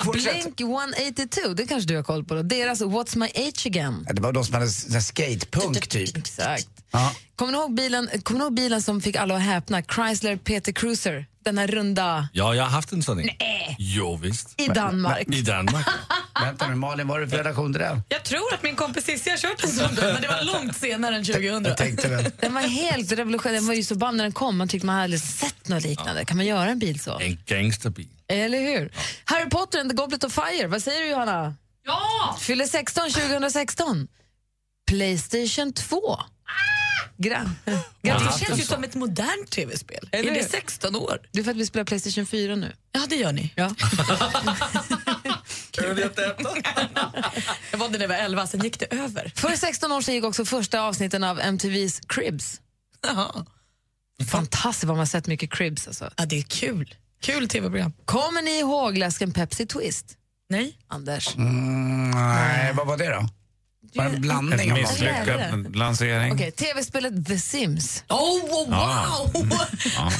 Fortsätt. 0.04 0.32
Blink 0.32 0.60
182, 0.60 1.48
det 1.54 1.66
kanske 1.66 1.88
du 1.88 1.96
har 1.96 2.02
koll 2.02 2.24
på. 2.24 2.34
Då. 2.34 2.42
Deras 2.42 2.80
What's 2.80 3.18
My 3.18 3.26
Age 3.26 3.66
Again. 3.66 4.04
Ja, 4.06 4.12
Det 4.12 4.20
var 4.22 4.32
de 4.32 4.44
som 4.44 4.54
hade 4.54 4.68
sån 4.68 4.92
här 4.92 5.00
skatepunk 5.00 5.88
typ. 5.88 6.16
Exakt. 6.16 6.68
Ja. 6.90 7.12
Kommer 7.36 7.52
ni, 7.52 7.58
ihåg 7.58 7.74
bilen, 7.74 8.08
kommer 8.22 8.38
ni 8.40 8.44
ihåg 8.44 8.54
bilen 8.54 8.82
som 8.82 9.00
fick 9.00 9.16
alla 9.16 9.36
att 9.36 9.42
häpna? 9.42 9.82
Chrysler 9.82 10.36
PT 10.36 10.74
Cruiser. 10.78 11.26
Den 11.48 11.58
här 11.58 11.66
runda 11.66 12.28
Ja, 12.32 12.54
jag 12.54 12.62
har 12.62 12.70
haft 12.70 12.92
en 12.92 13.02
sån. 13.02 13.16
Nej. 13.16 13.76
Jo, 13.78 14.16
visst. 14.16 14.60
i 14.60 14.66
Danmark. 14.68 15.28
I 15.28 15.42
Danmark. 15.42 15.86
Vänta 16.42 16.68
nu 16.68 16.74
Malin, 16.74 17.08
vad 17.08 17.16
har 17.16 17.20
du 17.20 17.28
för 17.30 17.36
relation 17.36 17.72
till 17.72 17.82
den? 17.82 18.02
Jag 18.08 18.24
tror 18.24 18.54
att 18.54 18.62
min 18.62 18.76
kompis 18.76 19.04
Cissi 19.04 19.30
har 19.30 19.36
kört 19.36 19.64
en 19.64 19.70
sån 19.70 19.94
bil, 19.94 20.04
men 20.04 20.22
det 20.22 20.28
var 20.28 20.42
långt 20.44 20.76
senare 20.76 21.16
än 21.16 21.24
2000. 21.24 21.64
Jag 21.64 21.76
tänkte 21.76 22.08
väl. 22.08 22.24
Den 22.40 22.54
var 22.54 22.60
helt 22.60 23.12
revolutionerande. 23.12 23.60
Den 23.60 23.66
var 23.66 23.74
ju 23.74 23.84
så 23.84 23.94
ball 23.94 24.16
när 24.16 24.24
den 24.24 24.32
kom. 24.32 24.56
Man 24.58 24.68
tyckte 24.68 24.86
man 24.86 24.94
hade 24.94 25.04
aldrig 25.04 25.20
sett 25.20 25.68
något 25.68 25.82
liknande. 25.82 26.24
Kan 26.24 26.36
man 26.36 26.46
göra 26.46 26.70
en 26.70 26.78
bil 26.78 27.00
så? 27.00 27.18
En 27.18 27.38
gangsterbil. 27.46 28.08
Eller 28.28 28.60
hur? 28.60 28.92
Harry 29.24 29.50
Potter 29.50 29.80
and 29.80 29.90
the 29.90 29.96
Goblet 29.96 30.24
of 30.24 30.32
Fire. 30.32 30.66
Vad 30.66 30.82
säger 30.82 31.00
du 31.00 31.08
Johanna? 31.08 31.54
Ja! 31.86 32.36
Fyller 32.40 32.66
16 32.66 33.10
2016. 33.10 34.08
Playstation 34.90 35.72
2. 35.72 36.18
Gra- 37.16 37.50
Det 38.02 38.38
känns 38.46 38.60
ju 38.60 38.64
som 38.64 38.84
ett 38.84 38.94
modernt 38.94 39.50
tv-spel. 39.50 40.08
Är 40.12 40.22
det 40.22 40.30
hur? 40.30 40.42
16 40.42 40.96
år? 40.96 41.18
Det 41.32 41.40
är 41.40 41.44
för 41.44 41.50
att 41.50 41.56
vi 41.56 41.66
spelar 41.66 41.84
Playstation 41.84 42.26
4 42.26 42.54
nu. 42.56 42.72
Ja, 42.92 43.00
det 43.08 43.16
gör 43.16 43.32
ni. 43.32 43.52
Ja. 43.56 43.74
Jag 47.70 47.78
var 47.78 47.88
det 47.88 47.98
när 47.98 48.00
jag 48.00 48.08
var 48.08 48.16
11, 48.16 48.46
sen 48.46 48.60
gick 48.60 48.78
det 48.78 48.94
över. 48.94 49.32
För 49.36 49.56
16 49.56 49.92
år 49.92 50.00
sedan 50.00 50.14
gick 50.14 50.24
också 50.24 50.44
första 50.44 50.80
avsnitten 50.82 51.24
av 51.24 51.40
MTVs 51.40 52.00
Cribs. 52.08 52.60
Jaha. 53.02 53.46
Fantastiskt 54.30 54.84
vad 54.84 54.96
man 54.96 54.98
har 54.98 55.06
sett 55.06 55.26
mycket 55.26 55.52
Cribs. 55.52 55.86
Alltså. 55.86 56.10
Ja, 56.16 56.26
det 56.26 56.38
är 56.38 56.42
kul. 56.42 56.94
Kul 57.22 57.48
tv-program. 57.48 57.92
Kommer 58.04 58.42
ni 58.42 58.58
ihåg 58.58 58.98
läsken 58.98 59.32
Pepsi 59.32 59.66
Twist? 59.66 60.06
Nej. 60.50 60.78
Anders? 60.88 61.36
Mm, 61.36 62.10
nej, 62.10 62.72
vad 62.74 62.86
var 62.86 62.96
det 62.96 63.08
då? 63.08 63.28
Det 63.92 64.00
en 64.00 64.20
blandning 64.20 64.68
En 64.68 64.74
misslyckad 64.74 65.76
lansering. 65.76 66.32
Okej, 66.32 66.50
tv-spelet 66.50 67.26
The 67.26 67.38
Sims. 67.38 68.04
Oh, 68.08 68.40
wow! 68.50 68.66
Ja. 68.70 69.30
Ja. 69.96 70.10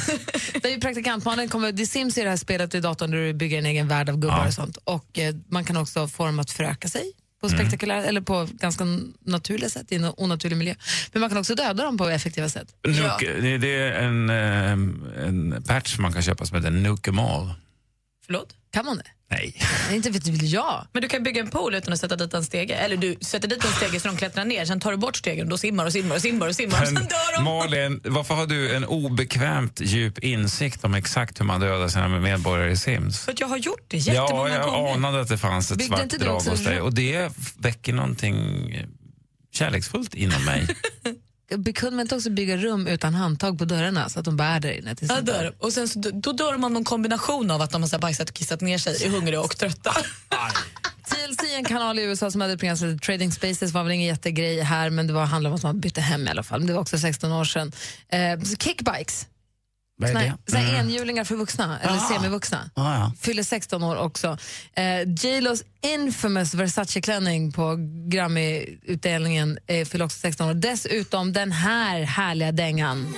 Där 0.62 0.70
ju 0.70 0.80
praktikantmannen 0.80 1.48
kommer, 1.48 1.72
The 1.72 1.86
Sims 1.86 2.18
är 2.18 2.24
det 2.24 2.30
här 2.30 2.36
spelet 2.36 2.74
i 2.74 2.80
datorn 2.80 3.10
där 3.10 3.18
du 3.18 3.32
bygger 3.34 3.58
en 3.58 3.66
egen 3.66 3.88
värld 3.88 4.08
av 4.08 4.16
gubbar 4.16 4.38
Ja. 4.38 4.46
och 4.46 4.54
sånt. 4.54 4.76
Och 4.84 5.18
eh, 5.18 5.34
man 5.48 5.64
kan 5.64 5.76
också 5.76 6.08
få 6.08 6.26
dem 6.26 6.38
att 6.38 6.50
föröka 6.50 6.88
sig 6.88 7.12
på 7.40 7.48
spektakulära, 7.48 8.04
eller 8.04 8.20
på 8.20 8.48
ganska 8.52 8.84
naturliga 9.24 9.70
sätt 9.70 9.92
i 9.92 9.94
en 9.96 10.04
onaturlig 10.16 10.56
miljö. 10.56 10.74
Men 11.12 11.20
man 11.20 11.28
kan 11.30 11.38
också 11.38 11.54
döda 11.54 11.84
dem 11.84 11.98
på 11.98 12.08
effektiva 12.08 12.48
sätt. 12.48 12.68
Nuke, 12.86 13.32
det, 13.40 13.58
det 13.58 13.74
är 13.76 13.92
en, 13.92 14.30
eh, 14.30 14.72
en 15.26 15.64
patch 15.66 15.98
man 15.98 16.12
kan 16.12 16.22
köpa 16.22 16.46
som 16.46 16.56
heter 16.56 16.70
Nuke 16.70 17.10
'em 17.10 17.18
all. 17.20 17.54
Förlåt? 18.26 18.54
Kan 18.72 18.84
man 18.84 18.96
det? 18.96 19.04
Nej. 19.30 19.54
Inte 19.92 20.10
vet 20.10 20.26
väl 20.26 20.52
jag. 20.52 20.86
Men 20.92 21.02
du 21.02 21.08
kan 21.08 21.22
bygga 21.22 21.40
en 21.40 21.50
pool 21.50 21.74
utan 21.74 21.92
att 21.92 22.00
sätta 22.00 22.16
dit 22.16 22.34
en 22.34 22.44
stege. 22.44 22.74
Eller 22.74 22.96
du 22.96 23.16
sätter 23.20 23.48
dit 23.48 23.64
en 23.64 23.70
stege 23.72 24.00
så 24.00 24.08
de 24.08 24.16
klättrar 24.16 24.44
ner, 24.44 24.64
sen 24.64 24.80
tar 24.80 24.90
du 24.90 24.96
bort 24.96 25.16
stegen 25.16 25.44
och 25.46 25.50
då 25.50 25.58
simmar 25.58 25.86
och 25.86 25.92
simmar 25.92 26.16
och 26.16 26.22
simmar 26.22 26.48
och 26.48 26.54
simmar 26.54 26.80
och 26.82 26.86
sen 26.86 26.94
dör 26.94 27.36
de. 27.36 27.44
Malin, 27.44 28.00
varför 28.04 28.34
har 28.34 28.46
du 28.46 28.76
en 28.76 28.84
obekvämt 28.84 29.80
djup 29.80 30.18
insikt 30.18 30.84
om 30.84 30.94
exakt 30.94 31.40
hur 31.40 31.44
man 31.44 31.60
dödar 31.60 31.88
sina 31.88 32.08
medborgare 32.08 32.70
i 32.70 32.76
Sims? 32.76 33.20
För 33.24 33.32
att 33.32 33.40
jag 33.40 33.48
har 33.48 33.56
gjort 33.56 33.84
det 33.88 33.96
Ja, 33.96 34.12
jättemånga 34.22 34.54
jag 34.54 34.66
gånger. 34.70 34.94
anade 34.94 35.20
att 35.20 35.28
det 35.28 35.38
fanns 35.38 35.70
ett 35.70 35.78
Byggde 35.78 35.96
svart 35.96 36.10
drag 36.20 36.40
hos 36.40 36.64
dig 36.64 36.80
och 36.80 36.94
det 36.94 37.32
väcker 37.58 37.92
någonting 37.92 38.36
kärleksfullt 39.52 40.14
inom 40.14 40.44
mig. 40.44 40.66
Kunde 41.48 41.96
man 41.96 42.00
inte 42.00 42.14
också 42.14 42.30
bygga 42.30 42.56
rum 42.56 42.86
utan 42.86 43.14
handtag 43.14 43.58
på 43.58 43.64
dörrarna 43.64 44.08
så 44.08 44.18
att 44.18 44.24
de 44.24 44.36
bär 44.36 44.60
där 44.60 44.70
inne? 44.70 44.94
tills 44.94 45.10
Ja, 45.10 45.20
dör? 45.20 45.54
Och 45.58 45.72
sen 45.72 45.88
så, 45.88 45.98
då 45.98 46.32
dör 46.32 46.52
av 46.52 46.60
någon 46.60 46.84
kombination 46.84 47.50
av 47.50 47.62
att 47.62 47.70
de 47.70 47.82
har 47.82 47.88
så 47.88 47.96
här 47.96 48.00
bajsat 48.00 48.28
och 48.28 48.34
kissat 48.34 48.60
ner 48.60 48.78
sig, 48.78 49.04
är 49.04 49.10
hungriga 49.10 49.40
och 49.40 49.56
trötta. 49.56 49.92
TLC 51.08 51.54
en 51.56 51.64
kanal 51.64 51.98
i 51.98 52.02
USA 52.02 52.30
som 52.30 52.40
hade 52.40 52.52
ett 52.52 52.58
program 52.58 52.76
som 52.76 52.88
hette 52.88 53.06
Trading 53.06 53.32
Spaces 53.32 53.72
var 53.72 53.82
väl 53.82 53.92
ingen 53.92 54.06
jättegrej 54.06 54.60
här 54.60 54.90
men 54.90 55.06
det 55.06 55.12
var, 55.12 55.24
handlade 55.24 55.52
om 55.52 55.56
att 55.56 55.62
man 55.62 55.80
bytte 55.80 56.00
hem 56.00 56.26
i 56.26 56.30
alla 56.30 56.42
fall. 56.42 56.60
Men 56.60 56.66
det 56.66 56.72
var 56.72 56.80
också 56.80 56.98
16 56.98 57.32
år 57.32 57.44
sedan. 57.44 57.72
Eh, 58.08 58.40
kickbikes, 58.58 59.26
Vad 60.00 60.10
är 60.10 60.14
såna, 60.14 60.24
det? 60.24 60.30
här- 60.30 60.38
såna 60.46 60.60
här 60.60 60.80
enhjulingar 60.80 61.24
för 61.24 61.36
vuxna, 61.36 61.78
eller 61.80 61.96
Ah. 61.96 62.08
semivuxna. 62.14 62.70
Ja, 62.74 62.94
ja. 62.94 63.12
Fyller 63.20 63.42
16 63.42 63.82
år 63.82 63.96
också. 63.96 64.38
Eh, 64.74 64.84
J 65.24 65.40
Los 65.40 65.62
infamous 65.80 66.54
Versace-klänning 66.54 67.52
på 67.52 67.76
Grammy-utdelningen 68.08 69.58
eh, 69.66 69.84
fyller 69.86 70.04
också 70.04 70.18
16 70.18 70.48
år. 70.48 70.54
Dessutom 70.54 71.32
den 71.32 71.52
här 71.52 72.02
härliga 72.02 72.52
dängan. 72.52 73.14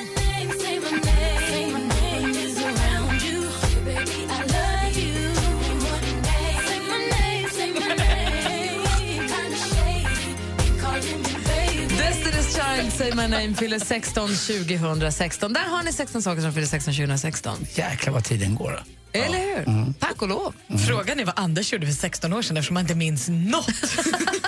Say 13.00 13.10
My 13.14 13.26
Name, 13.28 13.54
fyller 13.54 13.78
16 13.78 14.28
2016. 14.28 15.52
Där 15.52 15.60
har 15.68 15.82
ni 15.82 15.92
16 15.92 16.22
saker 16.22 16.42
som 16.42 16.52
fyller 16.52 16.66
16 16.66 16.94
2016. 16.94 17.58
Jäklar 17.74 18.12
vad 18.12 18.24
tiden 18.24 18.54
går. 18.54 18.70
då. 19.12 19.18
Eller 19.20 19.38
hur? 19.38 19.92
Tack 19.98 20.22
och 20.22 20.28
lov. 20.28 20.54
Frågan 20.88 21.20
är 21.20 21.24
vad 21.24 21.38
Anders 21.38 21.72
gjorde 21.72 21.86
för 21.86 21.92
16 21.94 22.32
år 22.32 22.42
sedan 22.42 22.56
eftersom 22.56 22.74
man 22.74 22.80
inte 22.80 22.94
minns 22.94 23.28
något. 23.28 23.66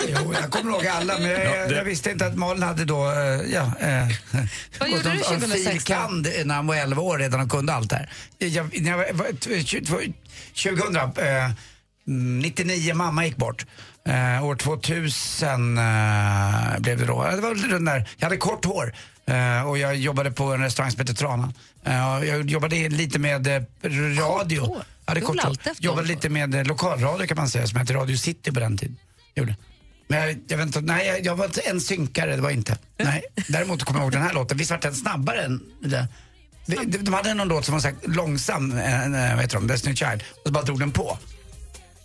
Jo, 0.07 0.33
jag 0.41 0.51
kommer 0.51 0.71
ihåg 0.71 0.87
alla, 0.87 1.19
men 1.19 1.29
jag, 1.29 1.45
Ja, 1.45 1.67
det- 1.67 1.75
jag 1.75 1.83
visste 1.83 2.11
inte 2.11 2.25
att 2.25 2.35
Malin 2.37 2.63
hade 2.63 2.85
då, 2.85 3.11
eh, 3.11 3.17
ja... 3.53 3.71
Eh, 3.79 4.07
Vad 4.79 4.89
gjorde 4.89 5.03
du 5.03 5.09
en- 5.09 5.17
en 5.17 5.23
2016? 5.23 5.71
filkand 5.71 6.27
när 6.45 6.55
han 6.55 6.67
var 6.67 6.75
11 6.75 7.01
år 7.01 7.17
redan 7.17 7.39
och 7.41 7.49
kunde 7.51 7.73
allt 7.73 7.89
det 7.89 7.95
här. 7.95 8.09
Jag, 8.37 8.81
när 8.81 8.91
jag 8.91 8.97
var, 8.97 9.13
var, 9.13 9.25
t- 9.25 9.49
tj- 9.59 9.85
två- 9.85 10.13
2000, 10.63 10.95
eh, 10.95 11.51
mm, 12.07 12.39
99, 12.39 12.93
mamma 12.93 13.25
gick 13.25 13.35
bort. 13.35 13.65
Eh, 14.05 14.45
år 14.45 14.55
2000 14.55 15.77
eh, 15.77 16.79
blev 16.79 16.97
det 16.99 17.05
då. 17.05 17.23
Det 17.23 17.41
var 17.41 17.69
den 17.69 17.85
där, 17.85 18.09
jag 18.17 18.25
hade 18.25 18.37
kort 18.37 18.65
hår 18.65 18.93
eh, 19.25 19.67
och 19.69 19.77
jag 19.77 19.95
jobbade 19.95 20.31
på 20.31 20.43
en 20.53 20.61
restaurang 20.61 20.91
som 20.91 20.99
heter 20.99 21.13
Tranan. 21.13 21.53
Eh, 21.85 21.93
jag 22.27 22.49
jobbade 22.49 22.89
lite 22.89 23.19
med 23.19 23.47
eh, 23.47 23.61
radio. 24.19 24.59
Kort 24.61 24.69
hår? 24.69 24.83
Jag 25.05 25.11
hade 25.11 25.19
Du 25.19 25.25
kort 25.25 25.35
var 25.35 25.43
hår. 25.43 25.49
alltid 25.49 25.71
efter 25.71 25.83
Jobbade 25.83 26.07
lite 26.07 26.29
med 26.29 26.55
eh, 26.55 26.63
lokalradio 26.63 27.27
kan 27.27 27.37
man 27.37 27.49
säga 27.49 27.67
som 27.67 27.79
hette 27.79 27.93
Radio 27.93 28.17
City 28.17 28.51
på 28.51 28.59
den 28.59 28.77
tiden. 28.77 28.97
Gjorde. 29.35 29.55
Men 30.07 30.19
jag, 30.19 30.39
jag 30.47 30.57
vet 30.57 30.65
inte, 30.67 30.81
nej 30.81 31.07
jag, 31.07 31.25
jag 31.25 31.35
var 31.35 31.45
inte 31.45 31.61
en 31.61 31.81
synkare, 31.81 32.35
det 32.35 32.41
var 32.41 32.49
inte. 32.49 32.77
Nej. 32.97 33.23
Däremot 33.47 33.83
kommer 33.83 33.99
jag 33.99 34.05
ihåg 34.05 34.11
den 34.13 34.21
här 34.21 34.33
låten, 34.33 34.57
visst 34.57 34.71
var 34.71 34.77
den 34.77 34.93
snabbare 34.95 35.41
än 35.43 35.61
det? 35.81 36.07
De, 36.65 36.75
de, 36.75 36.97
de 36.97 37.13
hade 37.13 37.33
någon 37.33 37.47
låt 37.47 37.65
som 37.65 37.73
var 37.73 37.79
så 37.79 37.89
långsam, 38.03 38.71
eh, 38.77 39.09
vad 39.09 39.41
heter 39.41 39.53
de, 39.55 39.67
Destiny 39.67 39.95
Child, 39.95 40.23
och 40.31 40.41
så 40.47 40.51
bara 40.53 40.63
drog 40.63 40.79
den 40.79 40.91
på. 40.91 41.17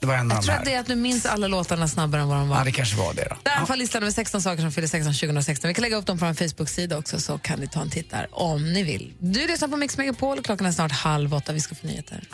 Det 0.00 0.06
var 0.06 0.14
en 0.14 0.30
av 0.32 0.36
Jag 0.36 0.42
de 0.42 0.44
tror 0.44 0.52
här. 0.52 0.58
att 0.60 0.64
det 0.64 0.74
är 0.74 0.80
att 0.80 0.86
du 0.86 0.94
minns 0.94 1.26
alla 1.26 1.48
låtarna 1.48 1.88
snabbare 1.88 2.20
än 2.22 2.28
vad 2.28 2.38
de 2.38 2.48
var. 2.48 2.58
Ja, 2.58 2.64
det 2.64 2.72
kanske 2.72 2.96
var 2.96 3.14
det 3.14 3.26
då. 3.30 3.36
Där 3.42 3.50
är 3.50 3.54
i 3.54 3.58
alla 3.58 3.66
fall 3.66 3.78
listan 3.78 4.02
med 4.04 4.14
16 4.14 4.42
saker 4.42 4.62
som 4.62 4.72
fyller 4.72 4.88
16 4.88 5.12
2016. 5.14 5.68
Vi 5.68 5.74
kan 5.74 5.82
lägga 5.82 5.96
upp 5.96 6.06
dem 6.06 6.18
på 6.18 6.24
en 6.24 6.34
Facebook-sida 6.36 6.98
också 6.98 7.20
så 7.20 7.38
kan 7.38 7.58
ni 7.60 7.66
ta 7.68 7.80
en 7.80 7.90
titt 7.90 8.10
där 8.10 8.26
om 8.30 8.72
ni 8.72 8.82
vill. 8.82 9.12
Du 9.18 9.46
lyssnar 9.46 9.68
på 9.68 9.76
Mix 9.76 9.96
Megapol 9.98 10.42
klockan 10.42 10.66
är 10.66 10.72
snart 10.72 10.92
halv 10.92 11.34
åtta. 11.34 11.52
Vi 11.52 11.60
ska 11.60 11.74
få 11.74 11.86
nyheter. 11.86 12.24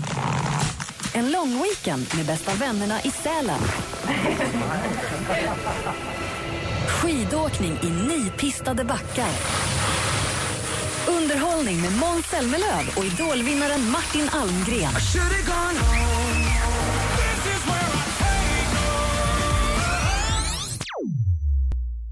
En 1.12 1.32
lång 1.32 1.62
weekend 1.62 2.06
med 2.16 2.26
bästa 2.26 2.54
vännerna 2.54 3.00
i 3.02 3.10
Sälen. 3.10 3.60
Skidåkning 6.88 7.78
i 7.82 7.90
nypistade 7.90 8.84
backar. 8.84 9.30
Underhållning 11.06 11.80
med 11.80 11.92
Måns 11.92 12.26
Zelmerlöw 12.26 12.88
och 12.96 13.04
idolvinnaren 13.04 13.90
Martin 13.90 14.28
Almgren. 14.32 14.92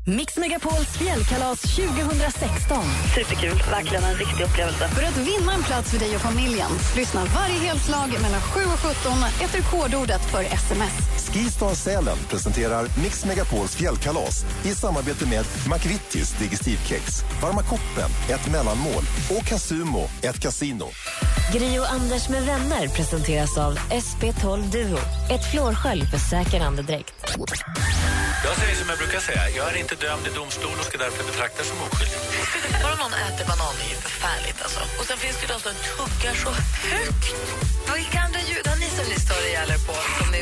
Mix 0.07 0.37
Megapols 0.37 0.97
fjällkalas 0.97 1.63
2016. 1.63 2.85
Superkul, 3.15 3.63
verkligen 3.71 4.05
en 4.05 4.15
riktig 4.15 4.45
upplevelse. 4.45 4.89
För 4.89 5.03
att 5.03 5.17
vinna 5.17 5.53
en 5.55 5.63
plats 5.63 5.91
för 5.91 5.99
dig 5.99 6.15
och 6.15 6.21
familjen, 6.21 6.71
lyssna 6.97 7.25
varje 7.25 7.59
helslag 7.59 8.09
mellan 8.23 8.41
7 8.41 8.61
och 8.61 8.79
17 8.79 9.13
efter 9.41 9.63
kodordet 9.63 10.21
för 10.31 10.43
sms. 10.43 10.93
Skistar 11.33 11.75
Sälen 11.75 12.17
presenterar 12.31 12.87
Mix 13.03 13.25
Megapols 13.25 13.77
fjällkalas 13.77 14.45
i 14.65 14.69
samarbete 14.69 15.27
med 15.27 15.45
McVittys 15.71 16.33
Digestivkex, 16.39 17.23
Varma 17.43 17.63
koppen, 17.63 18.11
ett 18.31 18.51
mellanmål 18.53 19.03
och 19.31 19.45
Casumo, 19.45 20.05
ett 20.23 20.41
kasino. 20.41 20.89
Gri 21.53 21.79
och 21.79 21.93
Anders 21.93 22.29
med 22.29 22.43
vänner 22.43 22.89
presenteras 22.89 23.59
av 23.59 23.79
SP12 23.79 24.71
Duo. 24.73 24.99
Ett 25.31 25.51
flårskölj 25.51 26.07
för 26.07 26.19
säker 26.19 26.61
andedräkt. 26.61 27.15
Jag 28.45 28.57
säger 28.57 28.75
som 28.81 28.89
jag 28.89 28.99
brukar 28.99 29.21
säga, 29.21 29.43
jag 29.57 29.67
är 29.73 29.77
inte 29.85 29.95
dömd 29.95 30.27
i 30.27 30.31
domstol 30.41 30.77
och 30.81 30.85
ska 30.85 30.99
därför 30.99 31.25
betraktas 31.25 31.67
som 31.71 31.79
oskyldig. 31.87 32.19
Bara 32.83 32.97
någon 33.03 33.15
äter 33.27 33.45
banan 33.51 33.75
är 33.85 33.89
ju 33.95 33.99
förfärligt. 34.07 34.63
Alltså. 34.63 34.81
Och 34.99 35.05
sen 35.09 35.19
finns 35.25 35.37
det 35.41 35.47
de 35.53 35.61
som 35.67 35.75
tuggar 35.97 36.35
så 36.45 36.51
högt. 36.93 37.25
Vilka 37.97 38.19
andra 38.27 38.41
ljud 38.41 38.67
har 38.67 38.77
ni 38.77 38.89
som 38.99 39.07
ni 39.13 39.19
stör 39.27 39.43
ihjäl 39.49 39.71
er 39.71 39.81
på? 39.89 39.95
Som 40.19 40.29
ni... 40.35 40.41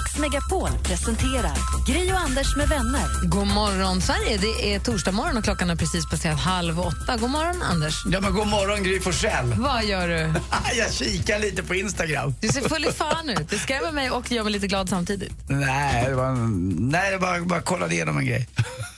Mix 0.00 0.18
Megapol 0.18 0.70
presenterar 0.82 1.84
Gri 1.86 2.12
och 2.12 2.18
Anders 2.18 2.56
med 2.56 2.68
vänner. 2.68 3.28
God 3.28 3.46
morgon, 3.46 4.00
Sverige. 4.00 4.36
Det 4.36 4.74
är 4.74 4.80
torsdag 4.80 5.12
morgon 5.12 5.36
och 5.36 5.44
klockan 5.44 5.68
har 5.68 5.76
precis 5.76 6.10
passerat 6.10 6.40
halv 6.40 6.80
åtta. 6.80 7.16
God 7.16 7.30
morgon, 7.30 7.62
Anders. 7.62 7.94
Ja, 8.06 8.20
men 8.20 8.34
god 8.34 8.46
morgon, 8.46 8.82
Gry 8.82 9.00
Forssell. 9.00 9.54
Vad 9.58 9.84
gör 9.84 10.08
du? 10.08 10.14
jag 10.78 10.92
kikar 10.92 11.38
lite 11.38 11.62
på 11.62 11.74
Instagram. 11.74 12.34
Du 12.40 12.48
ser 12.48 12.68
full 12.68 12.84
i 12.84 12.92
fan 12.92 13.30
ut. 13.30 13.50
Det 13.50 13.58
skrämmer 13.58 13.92
mig 13.92 14.10
och 14.10 14.32
gör 14.32 14.44
mig 14.44 14.52
lite 14.52 14.66
glad 14.66 14.88
samtidigt. 14.88 15.32
Nej, 15.48 16.04
det 16.08 16.14
var, 16.14 16.32
nej, 16.80 17.12
jag 17.12 17.20
bara, 17.20 17.40
bara 17.40 17.62
kollade 17.62 17.94
igenom 17.94 18.18
en 18.18 18.26
grej. 18.26 18.48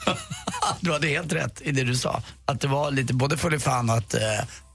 du 0.81 0.93
hade 0.93 1.09
helt 1.09 1.33
rätt 1.33 1.61
i 1.65 1.73
det 1.73 1.85
du 1.85 1.95
sa. 1.97 2.23
Att 2.45 2.61
det 2.61 2.69
var 2.69 2.91
lite 2.91 3.15
både 3.15 3.37
full 3.37 3.55
i 3.55 3.59
fan 3.59 3.91
och 3.91 3.97
att 3.97 4.15
eh, 4.15 4.21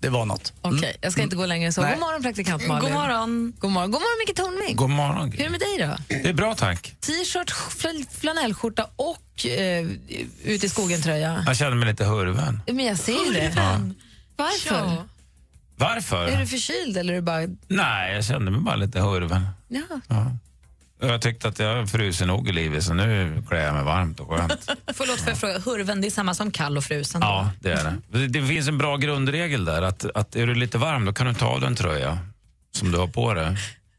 det 0.02 0.10
var 0.10 0.26
något. 0.26 0.54
Mm. 0.64 0.78
Okej, 0.78 0.98
jag 1.02 1.12
ska 1.12 1.22
inte 1.22 1.36
gå 1.36 1.46
längre 1.46 1.66
än 1.66 1.74
så. 1.74 1.82
Nej. 1.82 1.92
God 1.92 2.00
morgon, 2.00 2.22
praktikant 2.24 2.68
Malin. 2.68 2.84
God 2.84 2.94
morgon. 2.94 3.54
God 3.60 3.72
morgon, 3.72 3.92
God 3.92 4.02
morgon 4.02 4.26
Micke 4.28 4.36
Tornving. 4.38 4.76
God 4.76 4.90
morgon. 4.90 5.32
Hur 5.32 5.40
är 5.40 5.44
det 5.44 5.50
med 5.50 5.60
dig 5.60 5.78
då? 6.08 6.16
Det 6.24 6.30
är 6.30 6.34
bra, 6.34 6.56
tack. 6.56 6.96
T-shirt, 7.00 7.52
fl- 7.52 8.06
flanellskjorta 8.20 8.88
och 8.96 9.46
eh, 9.46 9.86
ut 10.44 10.64
i 10.64 10.70
skogen-tröja. 10.70 11.44
Jag 11.48 11.58
känner 11.58 11.76
mig 11.76 11.88
lite 11.90 12.06
hurven. 12.06 12.62
Men 12.68 12.86
jag 12.86 12.98
ser 12.98 13.26
ju 13.26 13.34
det. 13.34 13.54
Ja. 13.56 13.80
Varför? 14.36 15.04
Varför? 15.76 16.28
Är 16.28 16.40
du 16.40 16.48
förkyld 16.48 16.98
eller 16.98 17.14
är 17.14 17.18
du 17.18 17.22
bara... 17.22 17.42
Nej, 17.68 18.14
jag 18.16 18.26
kände 18.26 18.52
mig 18.52 18.62
bara 18.62 18.76
lite 18.76 19.00
hurven. 19.00 19.48
Ja. 19.68 19.82
Jag 21.00 21.22
tyckte 21.22 21.48
att 21.48 21.60
jag 21.60 21.90
frusit 21.90 22.28
nog 22.28 22.50
i 22.50 22.52
livet, 22.52 22.84
så 22.84 22.94
nu 22.94 23.44
klär 23.50 23.60
jag 23.66 23.74
mig 23.74 23.84
varmt 23.84 24.20
och 24.20 24.30
skönt. 24.30 24.52
Förlåt 24.94 25.20
för 25.20 25.30
jag 25.30 25.38
fråga, 25.40 25.60
hurven 25.60 26.02
det 26.02 26.08
är 26.08 26.12
samma 26.12 26.34
som 26.34 26.52
kall 26.52 26.78
och 26.78 26.84
frusen? 26.84 27.22
då? 27.22 27.28
Ja, 27.28 27.52
det 27.60 27.72
är 27.72 27.84
det. 27.84 28.20
Det- 28.20 28.28
Det 28.28 28.48
finns 28.48 28.68
en 28.68 28.78
bra 28.78 28.98
grundregel 28.98 29.66
där, 29.66 29.82
att, 29.82 30.06
att 30.16 30.36
är 30.36 30.48
du 30.48 30.56
lite 30.56 30.78
varm 30.78 31.06
då 31.06 31.14
kan 31.14 31.28
du 31.28 31.34
ta 31.34 31.46
av 31.48 31.60
dig 31.60 31.68
en 31.68 31.76
tröja 31.76 32.18
som 32.72 32.92
du 32.92 32.98
har 32.98 33.08
på 33.08 33.34
dig. 33.34 33.58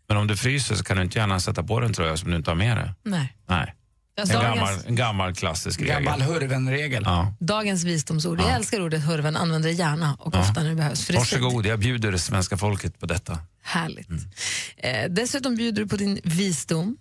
Men 0.08 0.16
om 0.16 0.26
du 0.26 0.36
fryser 0.36 0.74
så 0.74 0.84
kan 0.84 0.96
du 0.96 1.02
inte 1.02 1.18
gärna 1.18 1.40
sätta 1.40 1.62
på 1.62 1.80
dig 1.80 1.86
en 1.86 1.92
tröja 1.94 2.16
som 2.16 2.30
du 2.30 2.36
inte 2.36 2.50
har 2.50 2.56
med 2.56 2.76
dig. 2.76 2.90
Nej. 3.02 3.34
Nej. 3.48 3.74
En 4.18 4.28
gammal, 4.28 4.74
en 4.86 4.96
gammal 4.96 5.34
klassisk 5.34 5.80
regel. 5.80 5.94
Gammal 6.02 6.22
hurvenregel. 6.22 7.02
Ja. 7.06 7.34
Dagens 7.40 7.84
visdomsord. 7.84 8.40
Jag 8.40 8.48
Ja. 8.50 8.56
älskar 8.56 8.80
ordet 8.80 9.02
hurven, 9.04 9.36
använder 9.36 9.68
det 9.68 9.74
gärna 9.74 10.14
och 10.20 10.34
Ja. 10.34 10.40
ofta 10.40 10.62
när 10.62 10.68
det 10.70 10.74
behövs. 10.76 11.04
För 11.06 11.14
Varsågod, 11.14 11.66
jag 11.66 11.78
bjuder 11.78 12.12
det 12.12 12.18
svenska 12.18 12.56
folket 12.56 13.00
på 13.00 13.06
detta. 13.06 13.38
Härligt. 13.62 14.08
Eh, 14.76 15.04
dessutom 15.10 15.56
bjuder 15.56 15.82
du 15.82 15.88
på 15.88 15.96
din 15.96 16.20
visdom, 16.24 16.96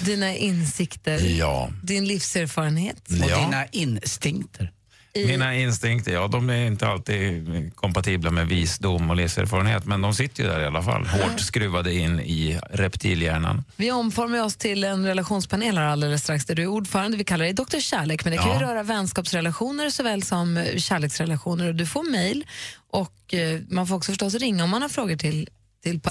dina 0.00 0.34
insikter, 0.34 1.18
Ja. 1.38 1.70
din 1.82 2.04
livserfarenhet. 2.06 2.96
Och 3.08 3.14
dina 3.14 3.66
instinkter. 3.66 4.72
I- 5.16 5.26
Mina 5.26 5.54
instinkter, 5.56 6.12
ja, 6.12 6.28
de 6.28 6.50
är 6.50 6.66
inte 6.66 6.86
alltid 6.88 7.46
kompatibla 7.74 8.30
med 8.30 8.46
visdom 8.48 9.10
och 9.10 9.16
livserfarenhet, 9.16 9.84
men 9.86 10.02
de 10.02 10.14
sitter 10.14 10.42
ju 10.42 10.48
där 10.48 10.60
i 10.60 10.66
alla 10.66 10.82
fall, 10.82 11.06
hårt 11.06 11.40
skruvade 11.40 11.94
in 11.94 12.20
i 12.20 12.60
reptilhjärnan. 12.70 13.64
Vi 13.76 13.90
omformar 13.92 14.42
oss 14.42 14.56
till 14.56 14.84
en 14.84 15.06
relationspanel 15.06 15.78
här 15.78 15.84
alldeles 15.84 16.22
strax 16.22 16.44
där 16.46 16.54
du 16.54 16.62
är 16.62 16.66
ordförande. 16.66 17.16
Vi 17.16 17.24
kallar 17.24 17.44
dig 17.44 17.52
Dr. 17.54 17.80
Kärlek, 17.80 18.24
men 18.24 18.30
det 18.32 18.38
kan 18.38 18.48
Ja. 18.48 18.60
ju 18.60 18.66
röra 18.66 18.82
vänskapsrelationer 18.82 19.90
såväl 19.90 20.22
som 20.22 20.56
eh, 20.56 20.76
kärleksrelationer. 20.76 21.72
Du 21.72 21.86
får 21.86 22.10
mejl 22.10 22.46
och 22.90 23.34
eh, 23.34 23.60
man 23.68 23.86
får 23.86 23.96
också 23.96 24.12
förstås 24.12 24.34
ringa 24.34 24.64
om 24.64 24.70
man 24.70 24.82
har 24.82 24.88
frågor 24.88 25.16
till 25.16 25.48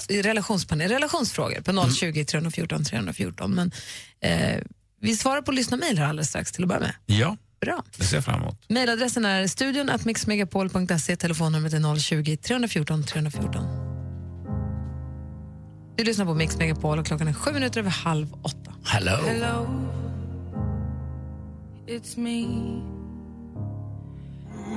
till 0.08 0.24
relationspanel, 0.24 0.90
relationsfrågor 0.92 1.62
på 1.62 1.90
020 1.94 2.26
314 2.26 2.84
314. 2.86 3.52
Men 3.52 3.72
eh, 4.22 4.62
vi 5.02 5.16
svarar 5.18 5.42
på 5.42 5.52
lyssna-mejl 5.52 5.98
här 5.98 6.06
alldeles 6.06 6.30
strax 6.30 6.52
till 6.52 6.64
att 6.64 6.68
börja 6.70 6.82
med. 6.82 6.94
Ja, 7.06 7.38
Bra. 7.66 7.84
det 7.98 8.04
ser 8.04 8.18
jag 8.18 8.26
fram 8.26 8.42
emot. 8.42 8.66
Mejladressen 8.70 9.26
är 9.26 9.48
studion 9.48 9.90
att 9.90 10.06
mixmegapol.se, 10.06 11.16
telefonnumret 11.16 11.74
är 11.74 12.00
020 12.00 12.38
314 12.38 13.04
314. 13.04 13.94
Du 15.98 16.04
lyssnar 16.04 16.26
på 16.26 16.34
Mix 16.34 16.58
Megapol 16.58 17.00
och 17.00 17.06
klockan 17.06 17.28
är 17.28 17.34
sju 17.34 17.52
minuter 17.54 17.80
över 17.80 17.90
halv 17.90 18.34
åtta. 18.42 18.74
Hello. 18.86 19.18
Hello, 19.26 19.68
it's 21.88 22.20
me. 22.20 22.46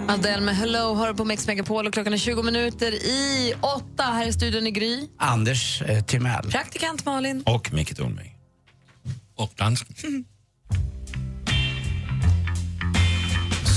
Adele 0.08 0.40
med 0.40 0.56
Hello 0.56 0.94
hör 0.94 1.14
på 1.14 1.24
Mix 1.24 1.46
Megapol 1.46 1.86
och 1.86 1.92
klockan 1.92 2.12
är 2.12 2.18
20 2.18 2.42
minuter 2.42 2.92
i 2.92 3.54
åtta. 3.60 4.02
Här 4.02 4.26
i 4.26 4.32
studion 4.32 4.66
i 4.66 4.70
Gry. 4.70 5.08
Anders 5.18 5.82
eh, 5.82 6.04
Timell. 6.04 6.50
Praktikant 6.50 7.04
Malin. 7.04 7.42
Och 7.46 7.72
Micke 7.72 7.96
Tornving. 7.96 8.36
Och 9.34 9.52
dansken. 9.56 10.24